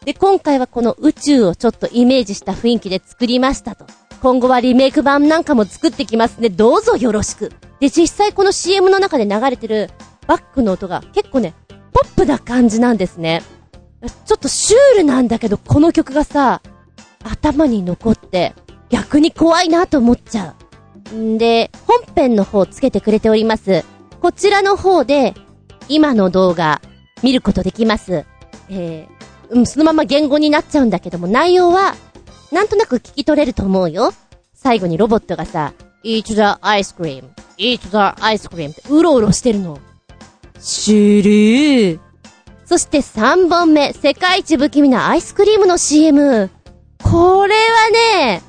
[0.05, 3.85] で、今回はこの宇宙をちょっとイメージした雰囲気で作りましたと。
[4.21, 6.49] 今後はリメイク版なんかも作ってきますね。
[6.49, 7.51] どうぞよろしく。
[7.79, 9.89] で、実際この CM の中で流れてる
[10.25, 11.53] バックの音が結構ね、
[11.91, 13.43] ポップな感じなんですね。
[14.25, 16.61] ちょっとシュールなんだけど、この曲がさ、
[17.23, 18.53] 頭に残って、
[18.89, 20.55] 逆に怖いなと思っちゃ
[21.11, 21.15] う。
[21.15, 23.83] んで、本編の方つけてくれております。
[24.21, 25.33] こちらの方で、
[25.87, 26.81] 今の動画、
[27.23, 28.25] 見ることできます。
[28.69, 31.95] えー、うん、そのまま言語になっちゃうんだけども、内容は、
[32.51, 34.13] なんとなく聞き取れると思うよ。
[34.53, 35.73] 最後にロボットがさ、
[36.03, 37.23] eat the ice cream,
[37.57, 39.79] eat the ice cream ってうろうろしてるの。
[40.59, 41.99] シュルー。
[42.65, 46.49] そして3本目、世界一不気味なアイスクリームの CM。
[47.01, 48.41] これはね、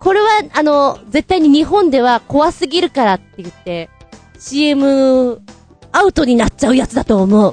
[0.00, 3.90] これは、あの、絶対に日本では怖すぎるからって言って、
[4.38, 5.40] CM、
[5.92, 7.52] アウトになっちゃうやつだと思う。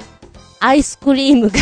[0.58, 1.58] アイスクリームが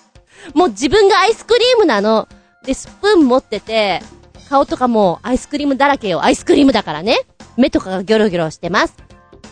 [0.54, 2.26] もう自分がアイスクリームなの。
[2.64, 4.02] で、スプーン持ってて、
[4.48, 6.22] 顔とかもアイスクリームだらけよ。
[6.22, 7.18] アイスクリームだからね。
[7.56, 8.94] 目とかがギョロギョロしてます。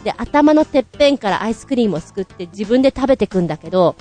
[0.05, 3.95] で、頭のてっぺんからアイスクリームをすくって自分で食べてくんだけど、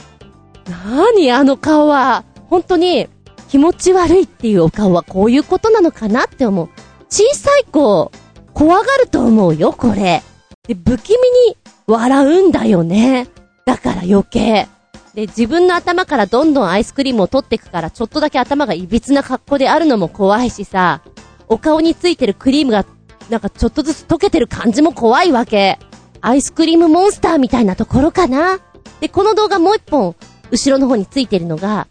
[0.69, 2.23] なーにあの顔は。
[2.49, 3.07] 本当に
[3.51, 6.69] 気持ち悪いっていうお顔はこういうことなのかなって思う。
[7.09, 8.09] 小さい子、
[8.53, 10.23] 怖がると思うよ、これ。
[10.69, 11.17] で、不気味
[11.49, 13.27] に笑うんだよね。
[13.65, 14.69] だから余計。
[15.15, 21.01] で、自分の頭からどんどんアイスクリームを取ってくから、ちょっとだけ頭が歪な格好であるのも怖いしさ、
[21.49, 22.85] お顔についてるクリームが、
[23.29, 25.77] なんかちょっとずつ溶けてる感じも怖いわけ。
[26.21, 28.61] アイスクリームモンスターみたいなところかな。
[29.01, 30.15] で、この動画もう一本、
[30.51, 31.89] 後ろの方についてるのが、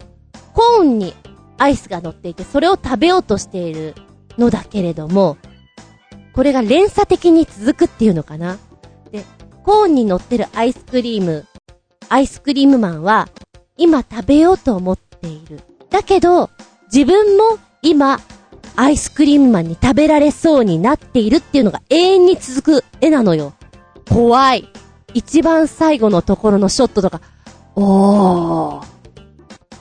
[0.55, 1.15] コーンに
[1.61, 3.95] アイスが乗っていて、それを食べようとしている
[4.39, 5.37] のだけれども、
[6.33, 8.59] これが連鎖的に続くっていうのかな。
[9.13, 9.25] で、
[9.65, 11.47] コーンに乗ってるアイスクリーム
[12.11, 13.29] アイスクリームマンは、
[13.77, 15.61] 今食べようと思っている。
[15.91, 16.51] だけど、
[16.93, 18.19] 自分も今、
[18.75, 23.53] アイスクリームマンに食べられそうになっているっていうのが永遠に続く絵なのよ。
[24.09, 24.69] 怖い。
[25.15, 27.21] 一番最後のところのショットとか、
[27.77, 28.87] おー、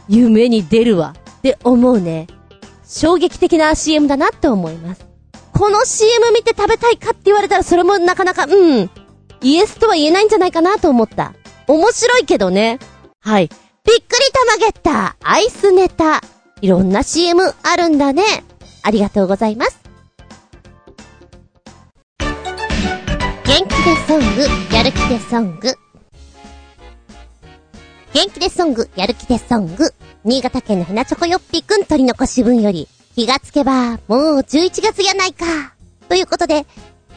[0.08, 2.28] 夢に出るわって思うね。
[2.86, 5.08] 衝撃的な CM だなって思います。
[5.54, 8.90] この CM 見て食べたいかって言われたらそれもなかなか、うん、
[9.42, 11.34] イエスとは言えないんじゃないかなと思った。
[11.68, 12.80] 面白いけどね。
[13.22, 13.48] はい。
[13.48, 16.22] びっくりたまげた、アイスネタ。
[16.62, 18.24] いろんな CM あるんだね。
[18.84, 19.80] ありがとうございます。
[23.46, 25.74] 元気でソング、やる気でソング。
[28.14, 29.94] 元気でソング、やる気でソング。
[30.26, 35.74] 新潟県のヘナチョコヨッピーくん取り残し分より、気がつけば、もう11月やないか。
[36.10, 36.66] ということで、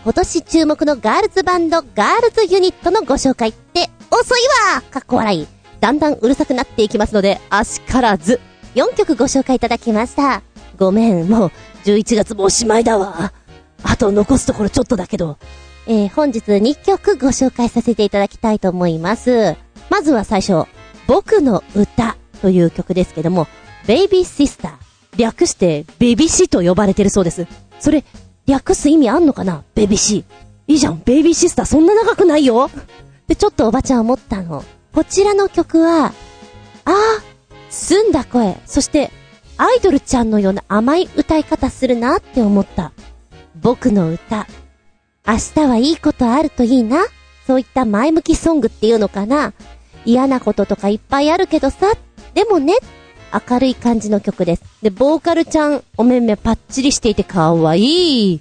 [0.05, 4.41] 今年注目のガールズバンド、ガールズユニットのご紹介って、遅い
[4.75, 5.49] わかっこ笑い。
[5.81, 8.41] だんだんうるさくなっていきますので、あしからず。
[8.77, 10.43] 4曲ご紹介いただきました。
[10.79, 11.53] ごめん、もう、
[11.85, 13.33] 11月もおしまいだわ。
[13.83, 15.39] あと残すところちょっとだけど。
[15.89, 19.57] えー、本日2曲ご紹介させていただきたいと思います。
[19.91, 20.67] まずは最初、
[21.09, 23.47] 僕の歌という曲ですけども、
[23.87, 24.73] ベイビーシスター。
[25.17, 27.47] 略して、ベビシと呼ばれてるそうです。
[27.81, 28.05] それ、
[28.47, 29.63] 略す意味あんのかな？
[29.75, 30.25] ベビシ。
[30.67, 32.71] いいじゃん、ベイビーシスターそんな長くないよ
[33.27, 34.65] で、ちょっとおばちゃん思ったの。
[34.95, 36.13] こちらの曲は、あー、
[37.71, 39.11] 澄んだ声、そして、
[39.59, 42.93] アイドルちゃんのような甘い歌い方するなって思った。
[43.61, 44.47] 僕の歌。
[45.27, 47.05] 明日はいいことあるといいな。
[47.47, 49.53] そういった前向きソングっていうのかな。
[50.05, 51.93] 嫌なこととかいっぱいあるけどさ。
[52.35, 52.75] でもね、
[53.51, 54.63] 明るい感じの曲です。
[54.83, 57.81] で、ボーカルちゃん、お目目パッチリしていて可愛
[58.35, 58.41] い。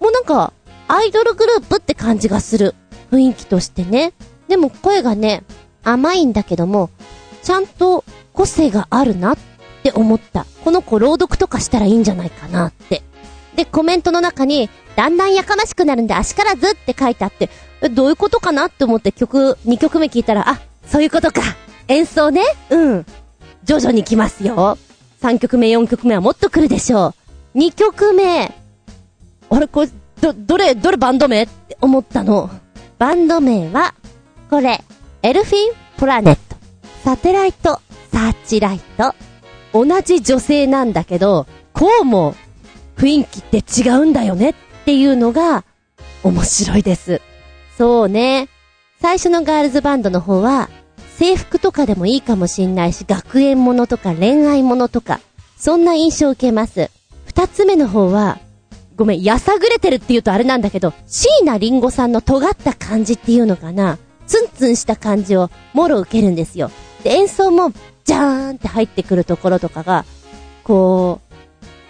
[0.00, 0.52] もうなんか、
[0.86, 2.74] アイドルグループって感じがする。
[3.10, 4.12] 雰囲気としてね。
[4.48, 5.42] でも声がね、
[5.82, 6.90] 甘いんだけども、
[7.42, 9.38] ちゃんと個性があるなっ
[9.82, 10.46] て思った。
[10.64, 13.02] この子朗読とかしたらいいんじゃないかなって。
[13.56, 17.50] で、コメントの中に、だんだんやかましくなるんで足からずって書いてあって、
[17.90, 21.42] どういうことかなって思って曲、2曲目聞いたら、あ、そういうことか。
[21.88, 22.42] 演奏ね。
[22.70, 23.06] うん。
[23.68, 24.78] 徐々に来ますよ。
[25.20, 27.14] 3曲目、4曲目はもっと来るでしょ
[27.54, 27.58] う。
[27.58, 28.50] 2曲目。
[29.50, 29.90] あれ、これ、
[30.22, 32.48] ど、どれ、どれバンド名って思ったの？
[32.98, 33.94] バンド名は、
[34.48, 34.82] これ、
[35.20, 36.56] エルフィンプラネット。
[37.04, 39.14] サテライト、サーチライト。
[39.74, 42.34] 同じ女性なんだけど、こうも
[42.96, 44.54] 雰囲気って違うんだよねっ
[44.86, 45.64] ていうのが
[46.22, 47.20] 面白いです。
[47.76, 48.48] そうね。
[49.02, 50.70] 最初のガールズバンドの方は、
[51.18, 55.18] 制服とかでもいいかもしんないし、学園ものとか恋愛ものとか、
[55.56, 56.92] そんな印象を受けます。
[57.26, 58.38] 二つ目の方は、
[58.94, 63.98] ごめん、やさぐれてるって言うとあれなんだけど、椎名林檎さんの尖った感じっていうのかな。
[64.28, 66.70] ツンツンした感じをもろ受けるんですよ。
[67.02, 67.72] で、演奏も、
[68.04, 70.04] ジャーンって入ってくるところとかが、
[70.62, 71.34] こう、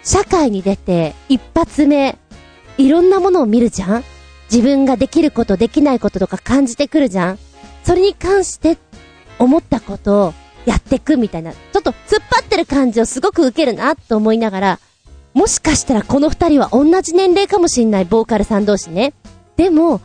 [0.03, 2.17] 社会に出て、一発目、
[2.79, 4.03] いろんなものを見るじゃん？
[4.51, 7.39] 自分ができること、できないこととか感じてくるじゃん？
[7.83, 8.77] それに関して、
[9.39, 10.33] 思ったことを
[10.65, 11.97] やってくみたいな、ちょっと突っ
[12.29, 14.79] 張ってる感じをすごく受けるなと思いながら、
[15.33, 19.13] もしかしたらこの二人は同じ年齢かもしんないボーカルさん同士ね。
[19.55, 20.01] でも、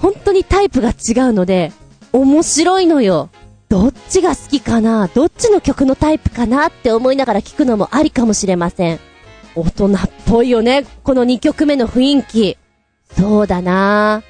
[0.00, 1.72] 本当にタイプが違うので、
[2.12, 3.30] 面白いのよ。
[3.68, 5.08] どっちが好きかな？
[5.08, 9.00] どっちの曲のタイプかなって思いながら聞くのもありかもしれません。
[9.54, 9.90] 大人っ
[10.26, 10.84] ぽいよね。
[11.02, 12.58] この2曲目の雰囲気。
[13.18, 14.22] そうだな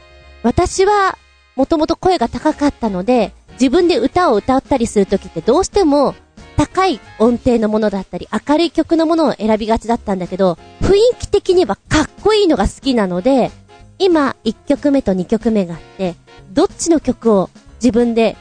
[0.42, 1.18] 私は、
[1.56, 6.16] もともと声が高かったので、自分で歌を歌ったりするときってどうしても、
[6.56, 13.52] 高い音程のものだったり、明るい曲のものを選びがちだったんだけど、雰囲気的にはかっこいいのが好きなので、
[14.00, 16.16] 今、1曲目と2曲目があって、
[16.50, 18.36] どっちの曲を自分で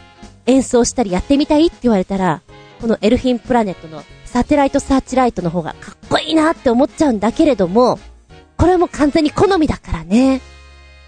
[0.47, 2.41] 演奏したりやってみたいって言われたら、
[2.81, 7.99] このエルフィンプラネットのサテライトサーチライトの方がかっこいいなって思っちゃうんだけれども、
[8.57, 10.41] これも完全に好みだからね。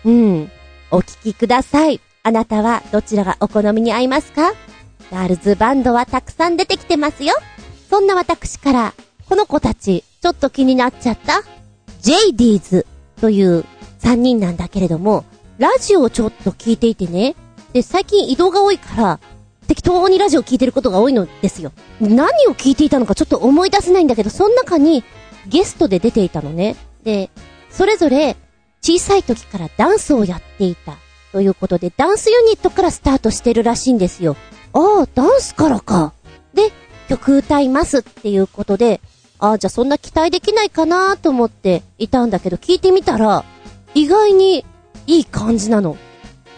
[0.06, 0.52] うん。
[0.92, 2.00] お聞きください。
[2.26, 4.54] あなたはどちらがお好みに合いますか？
[5.12, 7.36] ガールズバンドはたくさん出てきてますよ。
[7.90, 8.94] そんな私から、
[9.28, 11.44] この子たち、ちょっと気になっちゃった
[12.02, 12.86] ?JDs
[13.20, 13.66] という
[14.00, 15.26] 3人なんだけれども、
[15.58, 17.36] ラジオをちょっと聞いていてね。
[17.74, 19.20] で、最近移動が多いから、
[19.68, 21.74] 適当にラジオ聞いてることが多いのですよ。
[22.00, 25.04] 何を聞いていたのかちょっと思い出せないんだけど、その中に
[25.50, 26.78] ゲストで出ていたのね。
[27.04, 27.30] で、
[27.70, 28.38] それぞれ
[28.82, 30.96] 小さい時からダンスをやっていた。
[31.34, 34.38] ということで、ダンスユニットからスタートしてるらしいんですよ。
[34.72, 36.14] ああ、ダンスからか。
[36.54, 36.72] で、
[37.10, 39.02] 曲歌いますっていうことで、
[39.40, 43.44] ああ、じゃあそんな期待できないかなと思っていたんだけど、聞いてみたら、
[43.96, 44.64] 意外に
[45.08, 45.98] いい感じなの。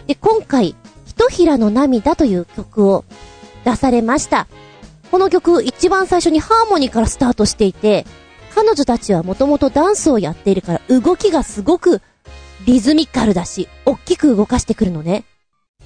[0.06, 3.06] で、今回、ひとひらの涙という曲を
[3.64, 4.46] 出されました。
[5.10, 8.04] この曲一番最初にハーモニーからスタートしていて、
[8.54, 12.02] 彼女たちはもともとダンスをやっているから動きがすごく
[12.66, 15.24] リズミカルだし、大きく動かしてくるのね。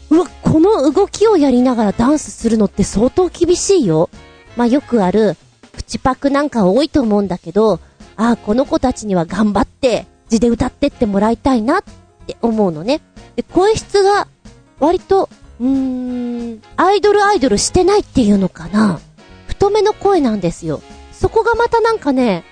[0.09, 4.09] うわ、この動きをやりながらダンスするのって相当厳しいよ。
[4.57, 5.37] まあ、よくある、
[5.77, 7.81] 口パクなんか多いと思うんだけど、
[8.17, 11.83] ああ、この子たちには頑張って、字で歌ってってもらいたいなっ
[12.27, 13.03] て思うのね。
[13.37, 14.27] で、声質が、
[14.79, 15.29] 割と、
[15.61, 19.01] うーん、アイドルアイドルしてないっていうのかな。
[19.47, 20.81] 太めの声なんですよ。
[21.13, 22.45] そこがまたなんかね、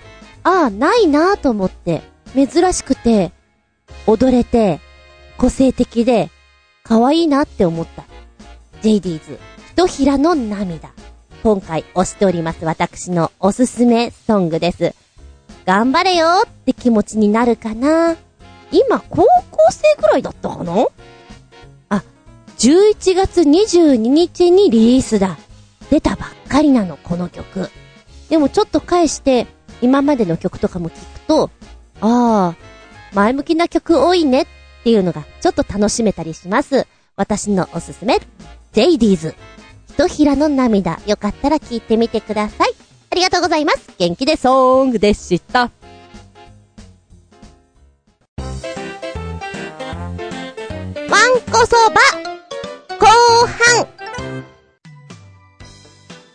[0.43, 2.03] ああ、ないなぁと思って、
[2.35, 3.31] 珍しくて、
[4.09, 4.79] 踊れて、
[5.37, 6.31] 個性的で、
[6.83, 8.05] 可愛いなって思った。
[8.81, 9.39] JD's、ひ
[9.75, 10.89] とひらの涙。
[11.43, 14.95] 今回押しております私のおすすめソングです。
[15.65, 18.15] 頑張れよって気持ちになるかな。
[18.71, 19.27] 今、高校
[19.71, 20.87] 生くらいだったかな？
[21.89, 22.03] あ、
[22.57, 25.37] 11月22日にリリースだ。
[25.91, 27.69] 出たばっかりなの、この曲。
[28.29, 29.45] でもちょっと返して、
[29.81, 31.51] 今までの曲とかも聞くと、
[32.01, 32.68] ああ、
[33.13, 34.47] 前向きな曲多いねっ
[34.83, 36.87] ていうのがちょっと楽しめたりします。
[37.15, 38.19] 私のおすすめ、
[38.73, 39.35] JD's。
[39.87, 42.73] ひとひらの涙、よかったら聞いてみてください。
[43.11, 43.91] ありがとうございます。
[43.97, 45.59] 元気でソングでした。
[45.61, 45.71] ワン
[51.51, 51.95] コそば
[52.97, 53.07] 後
[53.47, 53.87] 半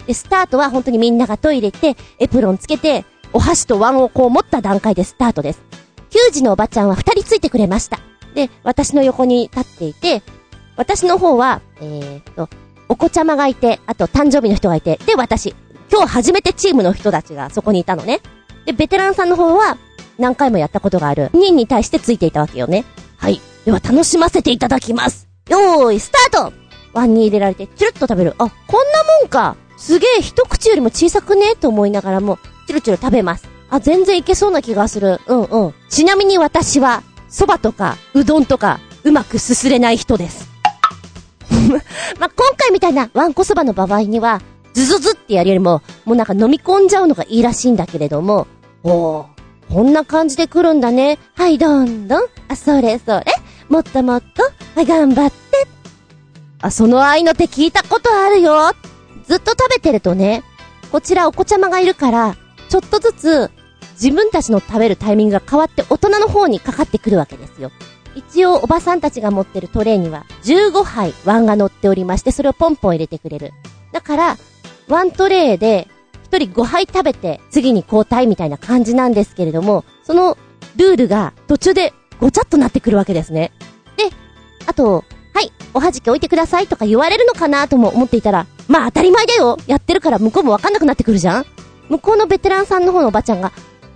[0.07, 5.63] で、スタートは本当にみんながトイレ行って、エプロンつけて、お箸とワンをこう持った段階でスタートです。
[6.15, 7.99] ヒュージのおばちゃんは二人ついてくれました。
[8.37, 10.23] で、私の横に立っていて、
[10.77, 12.49] 私の方は、えー、っと、
[12.89, 15.57] お子ちゃまがいて、あと誕生日の人がいて、で、私。
[15.91, 18.21] 今日初めてチームの人たちがそこにいたのね。
[18.65, 19.77] で、ベテランさんの方は、
[20.17, 21.31] 何回もやったことがある。
[21.33, 22.85] 2に対してついていたわけよね。
[23.17, 23.41] はい。
[23.65, 25.27] では楽しませていただきます。
[25.49, 26.53] よーい、スタート
[26.93, 28.37] ワンに入れられて、チュルッと食べる。
[28.39, 28.49] あ、こん
[28.93, 29.57] なもんか。
[29.77, 31.57] すげえ一口よりも小さくね？
[31.57, 33.54] と思いながらも、チュルチュル食べます。
[33.71, 35.21] あ、全然いけそうな気がする。
[35.27, 35.75] うんうん。
[35.89, 40.49] ちなみに私は、蕎麦とか、うどんとか、うまくすすれない人です。
[42.19, 44.41] まあ、今回みたいなワンコそばの場合には、
[44.73, 48.47] ズズズってやるよりも、もうなんか飲み込んじゃうのがいいらしいんだけれども、
[48.83, 49.25] おー、
[49.73, 51.19] こんな感じで来るんだね。
[51.35, 52.25] はい、どんどん。
[52.49, 53.25] あ、それそれ。
[53.69, 54.43] もっともっと。
[54.75, 55.67] はい、頑張って。
[56.61, 58.73] あ、その愛の手聞いたことあるよ。
[59.27, 60.43] ずっと食べてるとね、
[60.93, 62.37] こちらお子ちゃまがいるから、
[62.75, 63.51] ちょっとずつ
[64.03, 67.71] 自分たちの食べるタイミングが変わって大人の方にかかってくるわけですよ。
[68.17, 73.53] 一応おばさんたちが持ってるトレーには15杯ワンが乗っておりまして、それをポンポン入れてくれる。
[73.93, 74.37] だから、
[74.89, 75.87] ワントレーで
[76.25, 80.37] 一人5杯食べて次に交代みたいな感じなんですけれども、その
[80.75, 83.53] ルールが途中でごちゃっとなってくるわけですね。
[83.97, 84.11] で、
[84.67, 91.47] あと、はい、おはじき置いてくださいとか言われるのかなとも思っていたら、まあ当たり前だよやってるから向こうもわかんなくなってくるじゃん
[91.89, 93.53] 向こうのベテランさんの方のおばちゃんが、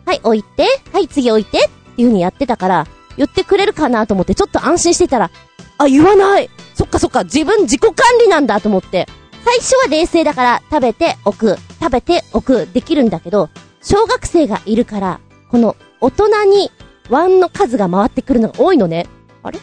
[0.07, 1.61] はい、置いて、はい、次置いてっ
[1.97, 5.31] ていう風にやってたから、言ってくれるかなと思ってちょっと安心してたら、
[5.79, 6.51] あ、言わない。
[6.75, 9.07] そっかそっか、自分自己管理なんだと思って。
[9.45, 13.49] 最初は冷静だから食べておく、食べておく、できるんだけど、
[13.83, 15.21] 小学生がいるから、
[15.51, 16.71] この大人に
[17.09, 19.07] ワンの数が回ってくるのが多いのね。
[19.43, 19.59] あれ？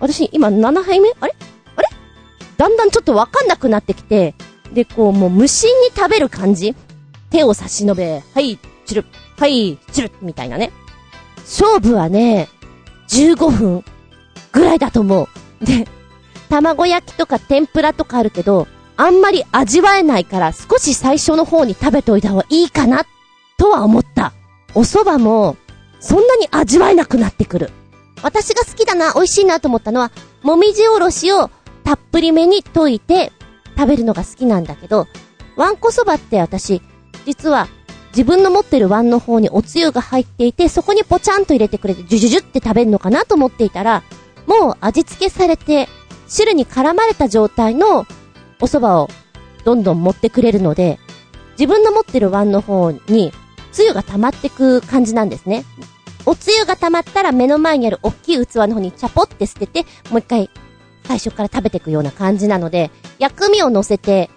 [0.00, 1.10] 私、今7杯目？
[1.20, 1.34] あれ？
[1.76, 1.88] あれ？
[2.56, 4.34] だんだんちょっとわかんなくなってきて、
[4.72, 6.74] で、こう、もう無心に食べる感じ。
[7.36, 10.72] 手を差し伸べ、はい、チュル、はい、チュル、みたいなね。
[11.40, 12.48] 勝負はね、
[13.08, 13.84] 15分
[14.52, 15.28] ぐらいだと思
[15.60, 15.64] う。
[15.64, 15.86] で、
[16.48, 23.04] 卵焼きとか天ぷらとかあるけど、あんまり味わえないから少し最初の方に食べておいた方がいいかな、
[23.58, 24.32] とは思った。
[24.74, 25.58] お蕎麦も、
[26.00, 27.70] そんなに味わえなくなってくる。
[28.22, 30.10] 私が好きだな、美味しいなと思ったのは、
[30.42, 31.50] もみじおろしを
[31.84, 33.30] たっぷりめに溶いて
[33.76, 35.06] 食べるのが好きなんだけど、
[35.56, 36.80] わんこそばって私、
[37.26, 37.68] 実は
[38.16, 44.04] 自分の持ってる碗の方におつゆが入っていて、そこにポチャンと入れてくれて、ジュジュジュって食べるのかなと思っていたら、
[44.46, 45.86] もう味付けされて、
[46.28, 48.06] 汁に絡まれた状態の
[48.60, 49.08] お蕎麦を
[49.64, 50.98] どんどん持ってくれるので、
[51.58, 53.32] 自分の持ってる碗の方に、
[53.70, 55.64] つゆが溜まってく感じなんですね。
[56.24, 60.48] おつゆが溜まったら目の前にある大きい器の方にチャポって捨てて、もう一回
[61.04, 64.30] 最初から食べていくような感じなので、薬味を乗せて、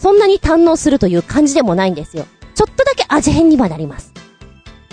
[0.00, 2.26] そんなに堪能するという感じでもないんですよ。
[2.54, 4.12] ちょっとだけ味変にはなります。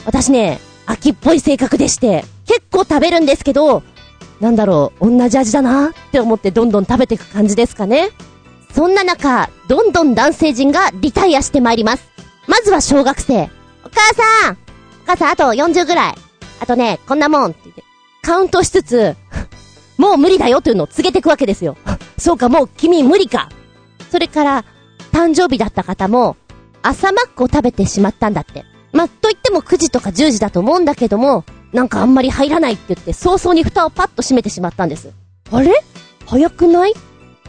[0.06, 3.84] 私ね、秋っぽい性格でして、結構食べるんですけど、
[4.42, 8.10] なんだろう、同じ味だなって思ってどんどん食べていく感じですかね。
[8.74, 12.04] そんな中、どんどん男性陣がリタイアしてまいります。
[12.46, 13.50] まずは小学生。
[13.84, 14.58] お母さん
[15.04, 16.16] お母さんあと40ぐらい。
[16.60, 17.84] あとね、こんなもんって言って、
[18.22, 19.16] カウントしつつ、
[19.98, 21.78] もう無理だよというのを告げていくわけですよ。
[22.20, 23.50] そうか、もう君無理か。
[24.12, 24.66] それから、
[25.12, 26.38] 誕生日だった方も、
[26.82, 28.66] 朝マックを食べてしまったんだって。
[28.94, 31.44] ま、と言っても9時とか10時だと思うんだけども、
[31.74, 35.12] なんかあんまり入らないって言って、早々に蓋をパッと閉めてしまったんです。
[35.52, 35.72] あれ？
[36.26, 36.94] 早くない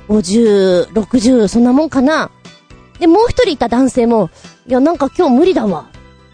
[0.08, 2.30] ?50、60、そんなもんかな？
[2.98, 4.30] で、もう一人いた男性も、
[4.66, 5.88] いや、なんか今日無理だわ。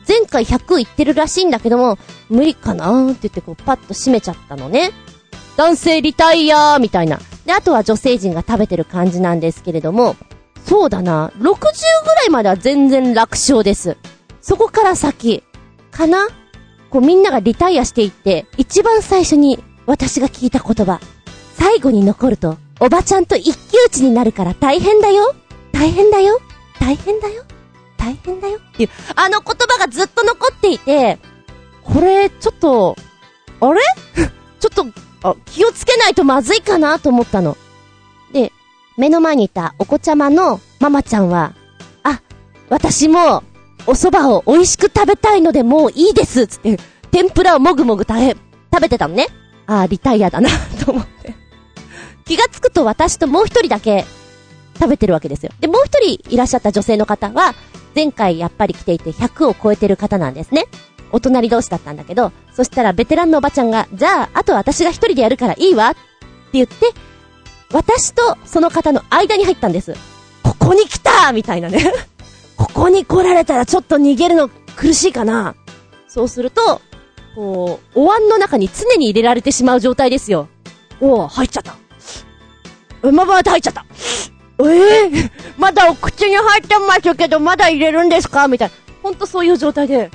[0.08, 1.98] 前回100いってるらしいんだけども、
[2.28, 4.90] 無理かなって言ってこうパッと閉めちゃったのね。
[5.56, 7.20] 男性リタイアーみたいな。
[7.46, 10.16] で、あとは女性陣が食べてる感じなんですけれども、
[10.64, 13.96] そうだな、60ぐらいまでは全然楽勝です。
[14.40, 15.42] そこから先、
[15.90, 16.28] かな？
[16.90, 21.00] こうみんながリタイアしていって、一番最初に私が聞いた言葉、
[21.54, 25.34] 最後に残ると、おばちゃんと一騎打ちになるから大変だよ。
[25.72, 26.40] 大変だよ。
[26.80, 27.44] 大変だよ。
[27.96, 28.58] 大変だよ。
[28.58, 31.18] っていう、あの言葉がずっと残っていて、
[31.82, 32.96] これ、ちょっと、
[33.60, 33.80] あれ？
[34.60, 34.86] ちょっと、
[35.28, 37.56] あ、気をつけないとまずいかなと思ったの。
[38.96, 41.54] 目の前にいたお子ちゃまのママちゃんは、
[42.02, 42.20] あ、
[42.68, 43.42] 私も、
[43.86, 46.78] お蕎麦を美味しく食べたいのでもういいですつって、
[47.10, 48.36] 天ぷらをもぐもぐ食べ、
[48.72, 49.26] 食べてたのね。
[49.66, 50.48] あーリタイアだな
[50.84, 51.34] と思って。
[52.24, 54.04] 気がつくと私ともう一人だけ
[54.78, 55.52] 食べてるわけですよ。
[55.60, 57.54] で、もう一人いらっしゃった女性の方は、
[57.94, 60.66] 前回やっぱり来ていて100を超えてる方なんですね。
[61.12, 66.00] お隣同士だったんだけど、そしたらベテランのおばちゃんが、じゃあ、あと私が一人でやるからいいわって
[66.54, 66.92] 言って、
[67.72, 69.94] 私とその方の間に入ったんです。
[70.42, 71.92] ここに来たみたいなね。
[72.56, 75.54] ここに来られたらちょっと逃げるの苦しいかな。
[76.08, 76.80] そうすると、
[77.34, 80.48] こう、お椀の中に常に入れられてしまう状態ですよ。
[81.00, 81.76] おお入っちゃった。
[83.02, 83.84] うまばまで入っちゃった。
[84.64, 88.74] ええまだお口に入ってますけど、まだ入れるんですかみたいな。
[89.02, 90.10] ほんとそういう状態で、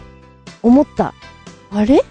[0.64, 1.14] 思った。
[1.72, 2.04] あれ？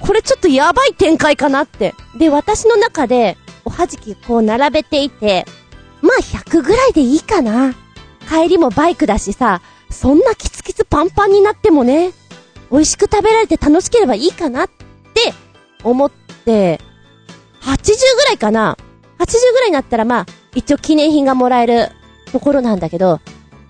[0.00, 1.94] これちょっとやばい展開かなって。
[2.16, 3.36] で、私の中で、
[3.72, 5.44] はじきこう並べていて、
[6.00, 7.74] まあ100ぐらいでいいかな。
[8.28, 9.60] 帰りもバイクだしさ、
[9.90, 12.12] そんなキツキツパンパンになってもね、
[12.70, 15.34] 美味しく食べられて楽しければいいかなって
[15.84, 16.10] 思っ
[16.44, 16.80] て、
[17.60, 18.76] 80ぐらいかな。
[19.18, 21.90] 80ぐらいになったらまあ、一応記念品がもらえる
[22.32, 23.20] ところなんだけど、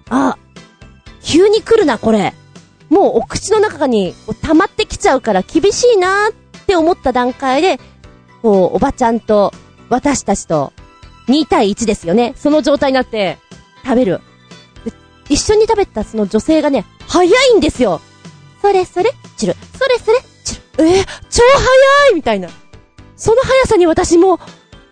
[0.09, 0.39] あ、
[1.23, 2.35] 急に来るな、これ。
[2.89, 7.79] もうお口の中に溜まってきちゃうから厳しいなーって思った段階で、
[8.43, 9.53] こう、おばちゃんと
[9.93, 10.73] 私たちと
[11.29, 12.33] 2対1ですよね。
[12.35, 13.39] その状態になって
[13.85, 14.21] 食べる。
[15.29, 18.01] 一緒に食べたその女性がね、早いんですよ。
[18.63, 19.55] それそれ、チル。
[19.55, 20.87] それそれ、チル。
[20.87, 22.49] えー超早いみたいな。
[23.17, 24.41] その速さに私も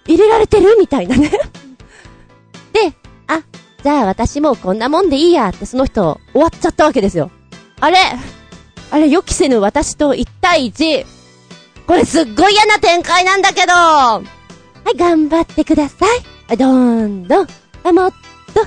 [0.06, 1.30] 入れられてるみたいなね。
[2.72, 2.92] で、
[3.26, 3.42] あ、
[3.82, 7.30] じゃあ私もこんなもんでいいやってその人終わっちゃったわけですよ。
[7.80, 7.96] あれ
[8.90, 11.06] あれ予期せぬ私と1対1。
[11.86, 14.39] これすっごい嫌な展開なんだけど
[14.84, 16.06] はい、頑張ってくださ
[16.50, 16.56] い。
[16.56, 17.46] どんどん。
[17.84, 18.12] あ、もっ
[18.54, 18.66] と。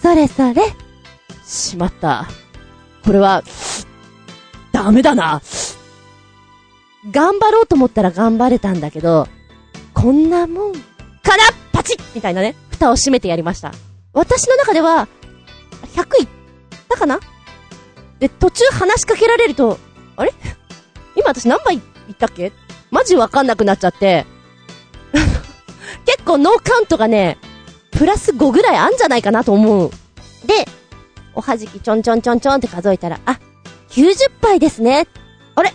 [0.00, 0.62] それそれ。
[1.44, 2.26] しまった。
[3.04, 3.42] これは、
[4.72, 5.40] ダメだな。
[7.10, 9.26] 頑張ろうと思ったら頑張れたんだけど、
[9.92, 13.72] こんなもん、からパチッみたいなね、蓋を閉めてやりました。
[14.12, 15.08] 私の中では、
[15.94, 16.28] 100いっ
[16.88, 17.18] たかな？
[18.20, 19.78] で、途中話しかけられると、
[20.16, 20.32] あれ？
[21.16, 21.78] 今私何杯い
[22.12, 22.52] ったっけ？
[22.90, 24.26] マジわかんなくなっちゃって。
[26.04, 27.38] 結構ノーカウントがね、
[27.90, 29.90] プラス5ぐらいあんじゃないかなと思う。
[30.46, 30.66] で、
[31.34, 33.38] おはじきちょんちょんちょんちょんって数えたら、あ、
[33.90, 35.06] 90杯ですね。
[35.54, 35.72] あれ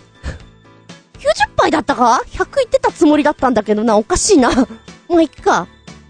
[1.20, 4.50] ?90 杯だったか ?100 いってたつもりだったんだけどな、おかしいな。
[5.08, 5.68] もういっか。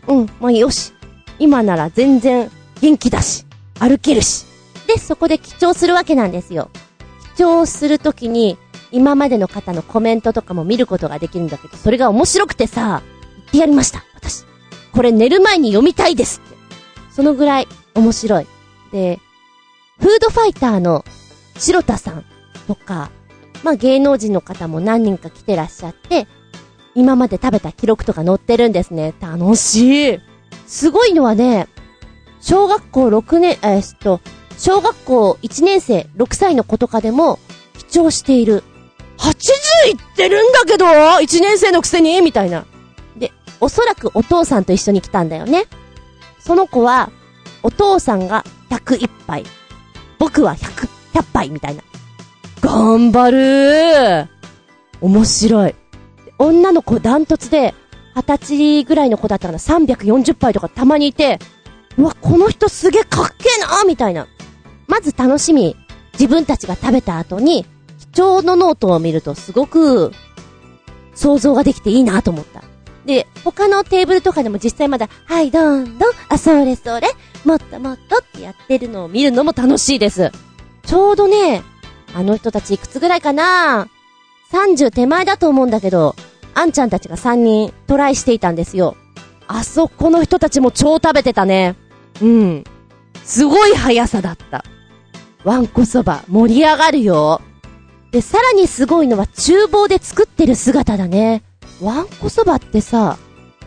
[0.08, 0.94] うん、まあよし。
[1.40, 2.50] 今なら全然
[2.82, 3.46] 元気だし、
[3.80, 4.46] 歩けるし。
[4.88, 6.70] で、そこで記帳するわけなんですよ。
[7.36, 8.58] 記帳するときに、
[8.92, 13.02] 今までの方のコメントとかも見ることができるんだけど、それが面白くてさ、
[13.48, 14.44] ってやりました、私。
[14.92, 16.58] これ寝る前に読みたいですって。
[17.12, 18.48] そのぐらい面白い。
[18.92, 19.20] で、
[20.00, 21.04] フードファイターの
[21.58, 22.26] 白田さん
[22.68, 23.10] とか、
[23.64, 26.28] まあ芸能人の方も何人か来てらっしゃって、
[26.94, 29.14] 今まで食べた記録とか載ってるんですね。
[29.20, 30.20] 楽しい。
[30.68, 31.68] すごいのはね、
[32.42, 34.20] 小学校6年、えーっと、
[34.58, 37.40] 小学校1年生6歳の子とかでも、
[37.78, 38.64] 記帳している。
[39.18, 42.22] 80いってるんだけど !1 年生のくせに？
[42.22, 42.66] みたいな。
[43.60, 45.66] おそらくお父さんと一緒に来たんだよね。
[46.40, 47.10] その子は、
[47.64, 49.44] お父さんが101杯。
[50.20, 51.84] 僕は100、100杯みたいな。
[52.62, 54.28] 頑張るー
[55.02, 55.76] 面白い。
[56.40, 57.74] 女の子ダントツで、
[58.16, 61.40] 二十歳ぐらいの子だったかな、340杯とかたまにいて、
[61.98, 64.28] うわ、この人すげえかっけえなーみたいな。
[64.88, 65.76] まず楽しみ。
[66.14, 67.66] 自分たちが食べた後に、
[68.14, 70.12] 貴重のノートを見るとすごく、
[71.14, 72.64] 想像ができていいなと思った。
[73.08, 77.08] で、他のテーブルとかでも実際まだ、はい、どんどん、あ、それそれ、
[77.46, 80.30] もっともっとってやってるのを見るのも楽しいです。
[80.86, 81.64] ちょうどね、
[82.14, 83.88] あの人たちいくつぐらいかな
[84.52, 86.16] ?30 手前だと思うんだけど、
[86.54, 88.98] あんちゃんたちが3人トライしていたんですよ。
[89.48, 91.78] あそこの人たちも超食べてたね。
[92.22, 92.64] うん。
[93.24, 94.66] すごい速さだった。
[95.46, 97.42] わんこそば盛り上がるよ。
[98.12, 101.44] で、さらにすごいのは厨房で作ってる姿だね。
[101.82, 103.18] わんこそばってさ、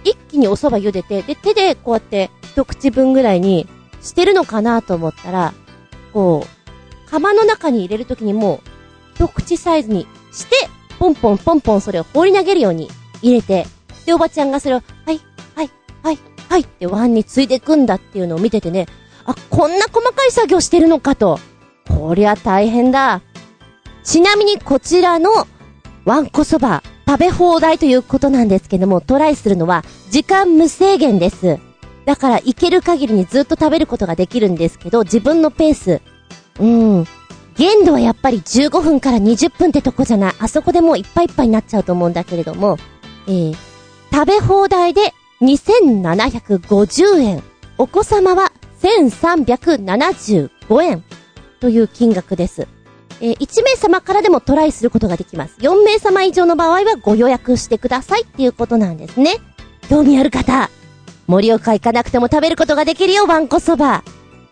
[0.04, 3.66] 一気にお蕎麦茹でて、で、手でこうやって一口分ぐらいに
[4.02, 5.52] してるのかなと思ったら、
[6.12, 8.60] こう、釜の中に入れるときにもう、
[9.14, 12.88] 一口サイズにして、ポンポンポンポンそれを放り投げるように
[13.22, 13.66] 入れて、
[14.06, 15.20] で、おばちゃんがそれを、はい、
[15.54, 15.70] はい、
[16.02, 18.86] はい、はいってワンについでくんだっていうのを見ててね、
[19.24, 21.38] あ、こんな細かい作業してるのかと。
[21.88, 23.20] こりゃ大変だ。
[24.02, 25.46] ちなみにこちらの
[26.04, 31.58] ワンコそば食べ放題ということなんですけども、トライするのは時間無制限です。
[32.04, 36.02] だから行ける限りにずっと食べることができるんですけど、自分のペース。
[36.60, 37.04] うん。
[37.56, 40.34] 限度はやっぱり15分から20分ってとこじゃない。
[40.38, 42.78] あそこでもういっぱいいっぱいになっちゃうと思うんだけれども、
[43.26, 43.56] えー、
[44.12, 47.42] 食べ放題で2750円。
[47.76, 48.52] お子様は
[48.82, 51.02] 1375円
[51.58, 52.68] という金額です。
[53.20, 55.56] えー1名様からでもトライすることができます。
[55.60, 59.36] 4名様以上の場合はご予約してくださいっていうことなんですね。
[59.88, 60.70] 興味ある方、
[61.26, 64.02] 盛岡行かなくても食べることができるよ、わんこそば。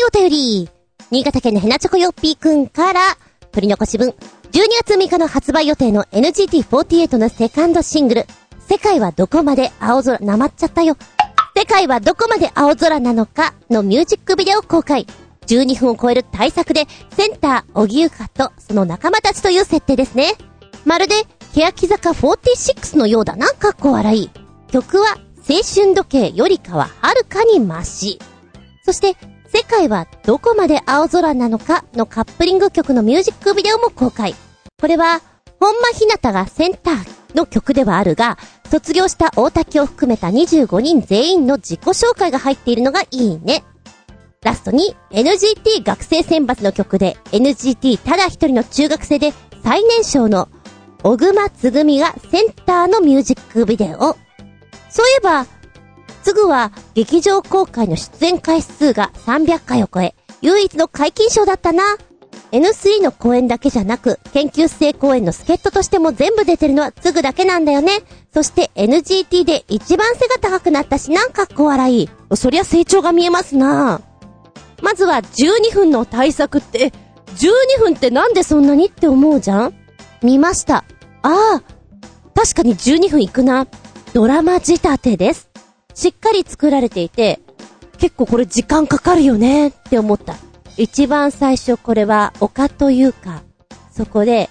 [0.07, 0.69] お便り。
[1.11, 3.01] 新潟県のヘナチョコヨッピーくんから、
[3.51, 4.15] 取り残し分、12
[4.85, 8.27] 月6日の発売予定の NGT48 のセカンドシングル、
[8.61, 10.97] 世界はどこまで青空、なまっちゃったよ。
[11.57, 15.07] 世界はどこまで青空なのかのミュージックビデオ公開。
[15.51, 20.35] 12分を超える大作で、センター、小木ゆかとその仲間たちという設定ですね。
[20.85, 21.15] まるで、
[21.53, 24.31] 欅坂46のようだな、かっこ笑い。
[24.71, 25.17] 曲は、
[25.49, 28.21] 青春時計よりかははるかにマシ。
[28.85, 29.17] そして、
[29.53, 34.37] 世界はどこまで青空なのかのカップリング曲のミュージックビデオも公開。
[34.81, 35.21] これは、
[35.59, 38.39] 本間ひなたがセンターの曲ではあるが、
[38.71, 43.65] 卒業した大竹を含めた25人全員の自己紹介が入っているのがいいね。
[44.43, 49.33] ラストに NGT 学生選抜の曲で NGT ただ一人の中学生で
[49.63, 50.49] 最年少の
[51.03, 53.99] 小熊つぐみがセンターのミュージックビデオ。
[53.99, 54.17] そうい
[55.19, 55.47] えば、
[56.23, 61.83] つぐは劇場公開の出演回数が300回を超え、唯一の解禁賞だったな。
[62.51, 68.01] N3 の公演だけじゃなく、研究生公演の助っ人としても全部出てるのはつぐだけなんだよね。
[68.33, 72.11] そして NGT で一番背が高くなったしなん、かっこ笑い。
[72.35, 74.01] そりゃ成長が見えますな。
[74.83, 76.93] まずは12分の対策って、
[77.37, 79.75] 12分ってなんでそんなにって思うじゃん？
[80.23, 80.85] 見ました。
[81.23, 81.63] ああ、
[82.35, 83.67] 確かに12分いくな。
[84.13, 85.49] ドラマ仕立てです。
[85.95, 87.41] しっかり作られていて、
[87.99, 89.69] 結構これ時間かかるよね？
[89.69, 90.35] って思った。
[90.77, 93.43] 一番最初これは丘というか、
[93.93, 94.49] そこで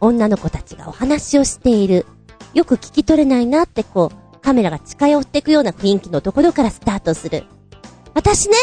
[0.00, 2.06] 女の子たちがお話をしている。
[2.54, 7.44] よく聞き取れないなってこう、カメラが近寄っていくような雰囲気のところからスタートする。
[8.14, 8.56] 私ね、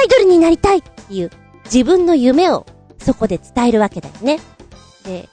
[0.00, 1.30] アイドルになりたいっていう
[1.66, 2.66] 自分の夢を
[2.98, 4.40] そこで伝えるわけだよね。
[5.04, 5.28] で、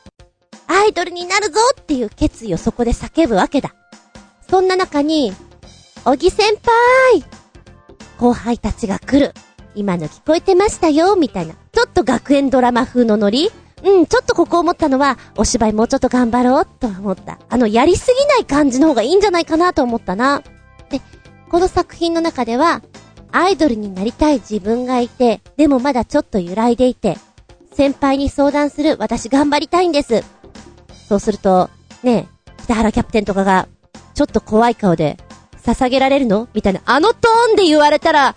[0.68, 3.74] アイドルになるぞっていう決意をそこで叫ぶわけだ。
[4.50, 5.34] そんな中に、
[6.04, 6.58] 小木先
[7.14, 7.24] 輩
[8.18, 9.34] 後輩たちが来る。
[9.74, 11.56] 今の聞こえてましたよ、みたいな。
[11.72, 13.50] ちょっと学園ドラマ風のノリ
[13.84, 17.40] うん、ちょっとここ思ったのは、お芝居もうちょっと頑張ろう、と思った。
[17.50, 20.44] あの、やりすぎない感じの方がいいんじゃないかなと思ったな。
[20.90, 21.02] で、
[21.50, 22.82] この作品の中では、
[23.32, 27.18] アイドルになりたい自分がいて、でもまだちょっと揺らいでいて、
[27.74, 30.24] 先輩に相談する私頑張りたいんです。
[31.08, 31.70] そうすると、
[32.04, 33.68] ねえ、北原キャプテンとかが、
[34.14, 35.18] ちょっと怖い顔で、
[35.64, 36.48] 捧げられるの？
[36.54, 38.36] みたいな、あのトーンで言われたら、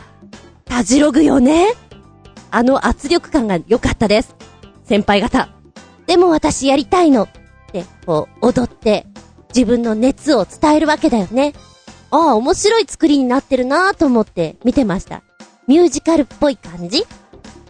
[0.65, 1.73] たじろぐよね？
[2.51, 4.37] あの圧力感が良かったです。
[4.85, 5.49] 先輩方。
[6.07, 7.25] でも私やりたいの。
[7.25, 7.29] っ
[7.73, 9.07] て、こう、踊って、
[9.49, 11.55] 自分の熱を伝えるわけだよね。
[12.15, 15.25] ああ、面白い作りになってるなぁと思って見てました。
[15.67, 17.05] ミュージカルっぽい感じ？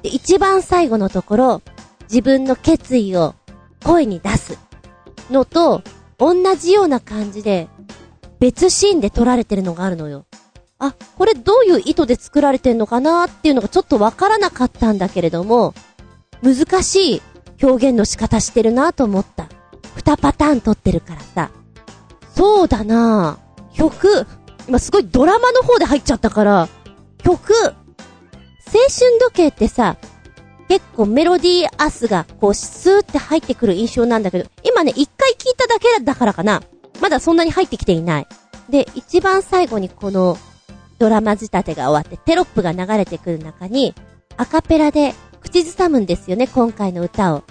[0.03, 1.63] で、一番最後のところ、
[2.03, 3.35] 自分の決意を
[3.83, 4.59] 声に出す
[5.31, 5.83] のと、
[6.19, 7.69] 同じような感じで、
[8.39, 10.27] 別シーンで撮られてるのがあるのよ。
[10.79, 15.73] あ、これどういう意図で作られてんのかなっていうのがちょっとわからなかったんだけれども、
[16.43, 17.23] 難しい
[17.63, 19.49] 表現の仕方してるなと思った。
[19.97, 21.51] 二パターン撮ってるからさ。
[22.35, 23.39] そうだな
[23.75, 24.27] 曲、
[24.69, 26.69] 今すごいドラマの方で入っちゃったから、
[27.19, 27.73] 曲、青
[28.73, 29.97] 春時計ってさ、
[30.69, 36.63] 結構メロディーアスがこうスーって入ってくる印象なんだけど、今ね、一回聞いただけだからかな。
[37.01, 38.27] まだそんなに入ってきていない。
[38.71, 40.39] で、一番最後にこの
[40.99, 43.95] ドラマ仕立てが終わってテロップが流れてくる中に、
[44.37, 47.45] アカペラで口ずさむんですよね、今回の歌を。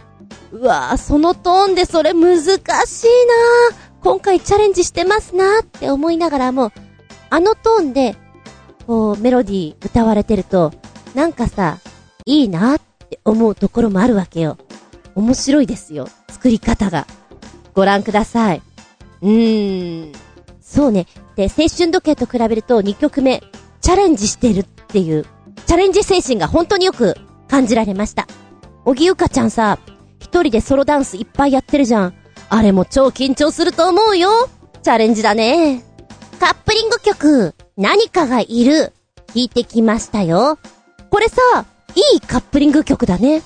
[0.51, 3.82] うわぁ、そのトーンでそれ難しいなぁ。
[4.03, 6.73] 今回チャレンジしてますなぁって思いながらも、
[7.29, 8.17] あのトーンで、
[8.85, 10.73] こう、メロディー歌われてると、
[11.15, 11.79] なんかさ、
[12.25, 14.57] いいなって思うところもあるわけよ。
[15.15, 16.09] 面白いですよ。
[16.29, 17.07] 作り方が。
[17.73, 18.61] ご覧ください。
[19.21, 20.11] うーん。
[20.59, 21.07] そうね。
[21.37, 23.41] で、青春時計と比べると2曲目、
[23.79, 25.25] チャレンジしてるっていう、
[25.65, 27.15] チャレンジ精神が本当によく
[27.47, 28.27] 感じられました。
[28.83, 29.79] 小木ゆかちゃんさ、
[30.19, 32.13] 一人でソロダンスいっぱいやってるじゃん。
[32.53, 34.29] あれも超緊張すると思うよ。
[34.83, 35.83] チャレンジだね。
[36.39, 38.93] カップリング曲、何かがいる、
[39.29, 40.59] 聞いてきましたよ。
[41.09, 43.41] これさ、いいカップリング曲だね。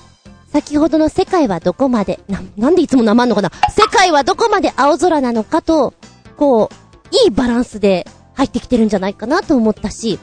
[0.52, 5.94] 先ほどの世界はどこまで、な、なんでいつも生んのかな世界はどこまで青空なのかと、
[6.36, 10.18] こう、いいバランスで入ってきてるんじゃないかなと思ったし、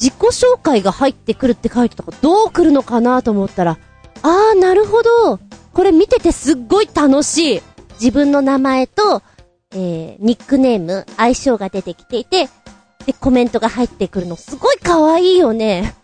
[0.00, 3.78] 自己紹介が入ってくるって書いてたから、どう来るのかなと思ったら、
[4.22, 5.40] あー、なるほど。
[5.72, 7.62] これ見ててすっごい楽しい。
[8.00, 9.22] 自分の名前と、
[9.72, 12.48] えー、ニックネーム、相性が出てきていて、
[13.06, 15.94] で、コメントが入ってくるのすごい可愛いよね。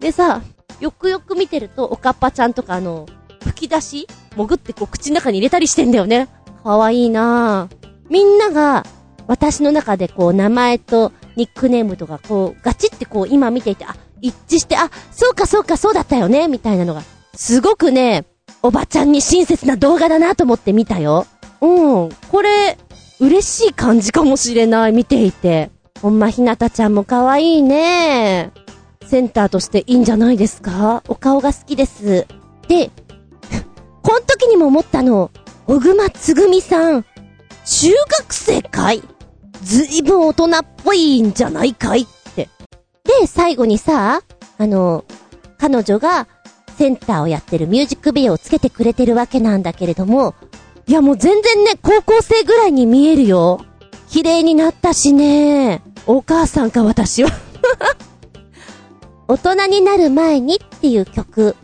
[0.00, 0.42] でさ、
[0.80, 3.06] よくよく見てると、おかっぱちゃんとかあの、
[3.44, 6.28] 吹き出し潜ってこう口の中に入れたりしてんだよね。
[6.62, 7.88] 可愛いなぁ。
[8.10, 8.84] みんなが、
[9.26, 17.02] 私の中でこう名前とニックネームとかこうガチってこう今見ていて、あ、一致して、あ、そうかそうかそうだったよね、みたいなのが、
[17.34, 18.24] すごくね、
[18.62, 21.26] おばちゃんに親切な動画だなと思って見たよ。
[21.60, 21.66] う
[22.06, 22.78] ん、これ、
[23.20, 25.70] 嬉しい感じかもしれない、見ていて。
[26.00, 28.52] ほんまひなたちゃんも可愛いね。
[29.04, 31.02] センターとしていいんじゃないですか？
[31.08, 32.26] お顔が好きです。
[32.68, 32.90] で、
[34.02, 35.30] こん時にも思ったの、
[35.66, 37.04] 小熊つぐみさん、
[37.64, 37.90] 中
[38.20, 39.02] 学生かい？
[39.62, 40.48] ずいぶん大人っ
[40.84, 42.02] ぽいんじゃないかい？
[42.02, 42.06] っ
[42.36, 42.48] て。
[43.20, 44.22] で、最後にさ、
[44.58, 45.04] あの、
[45.58, 46.28] 彼女が
[46.76, 50.36] センターをやってるミュージックビデオをつけてくれてるわけなんだけれども、
[50.88, 53.60] いやもう全然ね、高校生ぐらいに見えるよ。
[54.08, 55.82] 綺麗になったしね。
[56.06, 57.30] お母さんか私は
[59.28, 61.54] 大人になる前にっていう曲。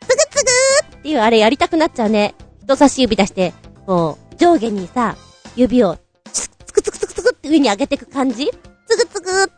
[0.00, 2.34] つぐつぐーっていうあれやりたくなっちゃうね。
[2.64, 3.54] 人差し指出して、
[3.86, 5.16] こう、上下にさ、
[5.54, 5.96] 指を
[6.32, 8.50] つくつくつくつくって上に上げてく感じ
[8.88, 9.52] つぐつぐ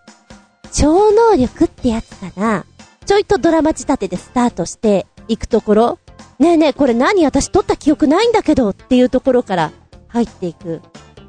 [0.72, 2.66] 超能力ってやつかな
[3.06, 5.98] ちょいとドラマ仕立てでスタートしていくところ
[6.39, 9.72] ねえねえ、これ何私撮った記憶ないんだけどっていうところから
[10.09, 10.82] 入っていく。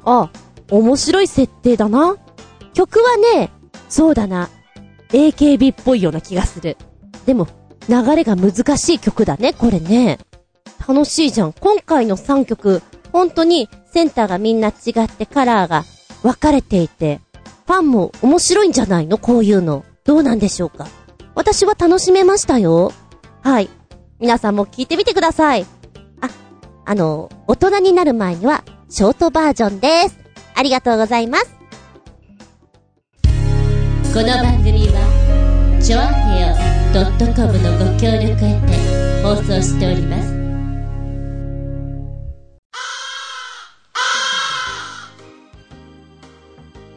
[0.04, 0.30] あ、
[0.70, 2.16] 面白い設定だな。
[2.74, 3.50] 曲はね、
[3.88, 4.48] そうだな。
[5.10, 6.76] AKB っぽいような気がする。
[7.24, 7.46] でも、
[7.88, 10.18] 流れが難しい曲だね、これね。
[10.86, 11.52] 楽しいじゃん。
[11.52, 12.82] 今回の3曲、
[13.12, 15.84] 本当にセンターがみんな違ってカラーが
[16.22, 17.20] 分かれていて、
[17.66, 19.18] ファンも面白いんじゃないの？
[19.18, 19.84] こういうの。
[20.04, 20.86] どうなんでしょうか？
[21.34, 22.92] 私は楽しめましたよ。
[23.42, 23.68] はい。
[24.18, 25.66] 皆さんも聞いてみてください。
[26.20, 26.28] あ、
[26.84, 30.18] あの、大人になる前には、ショートバージョンです。
[30.54, 31.56] ありがとうございます。
[34.14, 36.56] この番組はちょあへよ
[37.34, 40.34] .com のご協力へて放送しております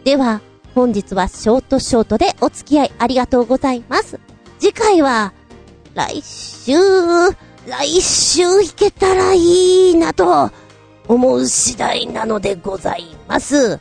[0.05, 0.39] では、
[0.73, 4.17] 本日はショートショートでお付き合いありがとうございます。
[4.57, 5.33] 次回は、
[5.95, 6.73] 来週、
[7.67, 10.51] 来週行けたらいいなと、
[11.07, 13.79] 思う次第なのでございます。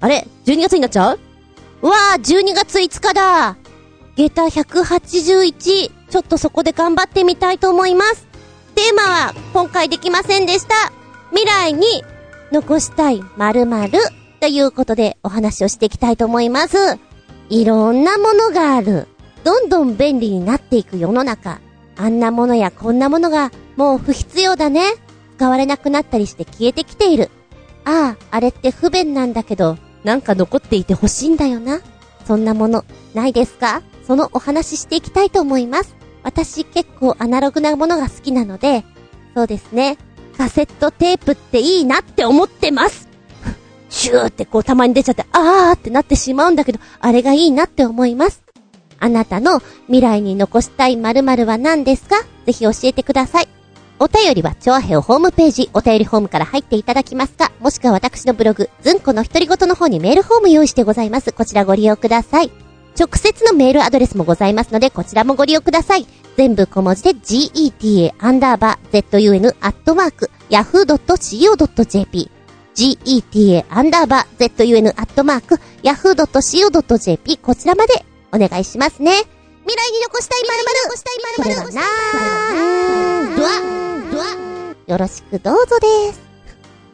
[0.00, 1.18] あれ ?12 月になっちゃう？
[1.82, 3.56] うわあ、12月5日だ
[4.16, 8.26] 下駄181、ちょっとそこで頑張ってみたいと思います。
[8.74, 10.74] テーマは、今回できませんでした。
[11.30, 12.04] 未来に
[12.52, 13.90] 残したい〇〇
[14.40, 16.76] ということでお話をしていきたいと思います。
[17.48, 19.08] いろんなものがある。
[19.46, 21.60] どんどん便利になっていく世の中。
[21.96, 24.94] あんなものやこんなものがもう不必要だね。
[25.36, 27.30] 使われなくなったりして消えてきている。
[27.84, 31.78] ああ、あれって不便なんだけど、なんか残っていてほしいんだよな。
[32.26, 32.84] そんなもの、
[33.14, 33.82] ないですか？
[34.04, 35.94] そのお話ししていきたいと思います。
[36.24, 38.84] 私結構アナログなものが好きなので、
[39.36, 39.96] そうですね。
[40.36, 43.06] カセットテープっていいなって思ってます。
[43.90, 48.42] シューってこうたまに出ちゃって、あーってなってしまうんだけど、あれがいいなって思います。
[49.06, 52.16] あなたの未来に残したい〇〇は何ですか？
[52.44, 53.48] ぜひ教えてください。
[53.98, 61.32] お便りは、チョアヘオホームページ、お便りホームから入っていただきますか、もしくは私のブログ、ズンコの独り言の方にメールフォーム用意してございます。
[61.32, 62.50] こちらご利用ください。
[62.98, 66.06] 直接のメールアドレスもございますので、こちらもご利用ください。
[66.36, 72.30] 全部小文字で get a アンダーバー zun@yahoo co.jp
[72.74, 75.50] get a アンダーバー zun@yahoo
[76.26, 78.04] co.jp こちらまで
[78.36, 79.12] お願いしますね。
[79.64, 80.76] 未来に残したい〇〇
[81.36, 83.50] これはなードア
[84.12, 86.20] ドアよろしくどうぞです。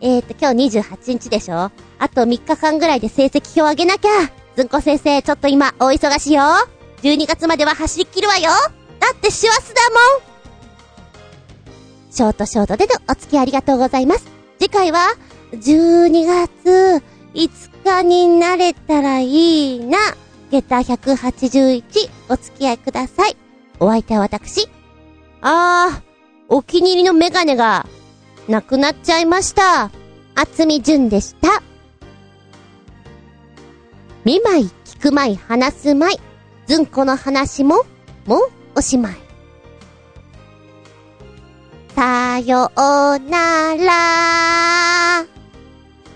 [0.01, 4.11] えーと、今日28日でしょあと3日間ぐらいで成績表あげなきゃ。
[4.57, 6.43] ずんこ先生、ちょっと今、お忙しいよ。
[7.03, 8.51] 12月までは走り切るわよ。
[9.01, 9.97] だって師走だも
[10.28, 10.32] ん。
[12.11, 14.26] ショートショートでのお付き合いありがとうございます。
[14.59, 15.09] 次回は、
[15.53, 17.03] 12月
[17.34, 19.99] 5日になれたらいいな。
[20.53, 23.36] 下駄181、お付き合いください。
[23.80, 24.68] お相手は私。
[25.40, 26.03] あー、
[26.50, 27.86] お気に入りのメガネが、
[28.48, 29.90] なくなっちゃいました。
[30.34, 31.62] あつみじゅんでした。
[34.24, 36.18] 見舞い、聞く舞い、話す舞い。
[36.66, 37.86] ずんこの話も、
[38.26, 39.16] もうおしまい。
[41.96, 42.78] さよう
[43.30, 45.26] なら。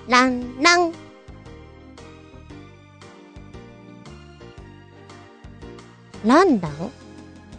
[0.08, 1.05] ランラン。
[6.26, 6.72] ランラン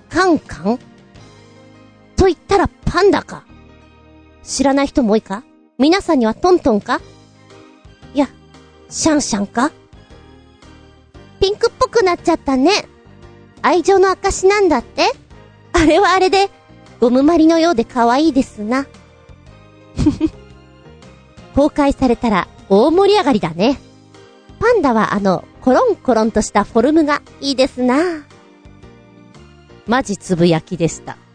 [0.09, 0.80] カンカン？
[2.15, 3.45] と言ったらパンダか。
[4.43, 5.43] 知らない人も多いか？
[5.78, 7.01] 皆さんにはトントンか？
[8.13, 8.28] いや、
[8.89, 9.72] シャンシャンか？
[11.39, 12.72] ピンクっぽくなっちゃったね。
[13.61, 15.11] 愛情の証なんだって
[15.74, 16.49] あれはあれで、
[16.99, 18.88] ゴムまりのようで可愛いですな。
[21.55, 23.80] 公開されたら大盛り上がりだね。
[24.59, 28.26] パンダはあの、コロンコロンとしたフォルムがいいですな。
[29.88, 31.26] マジつぶやきでした。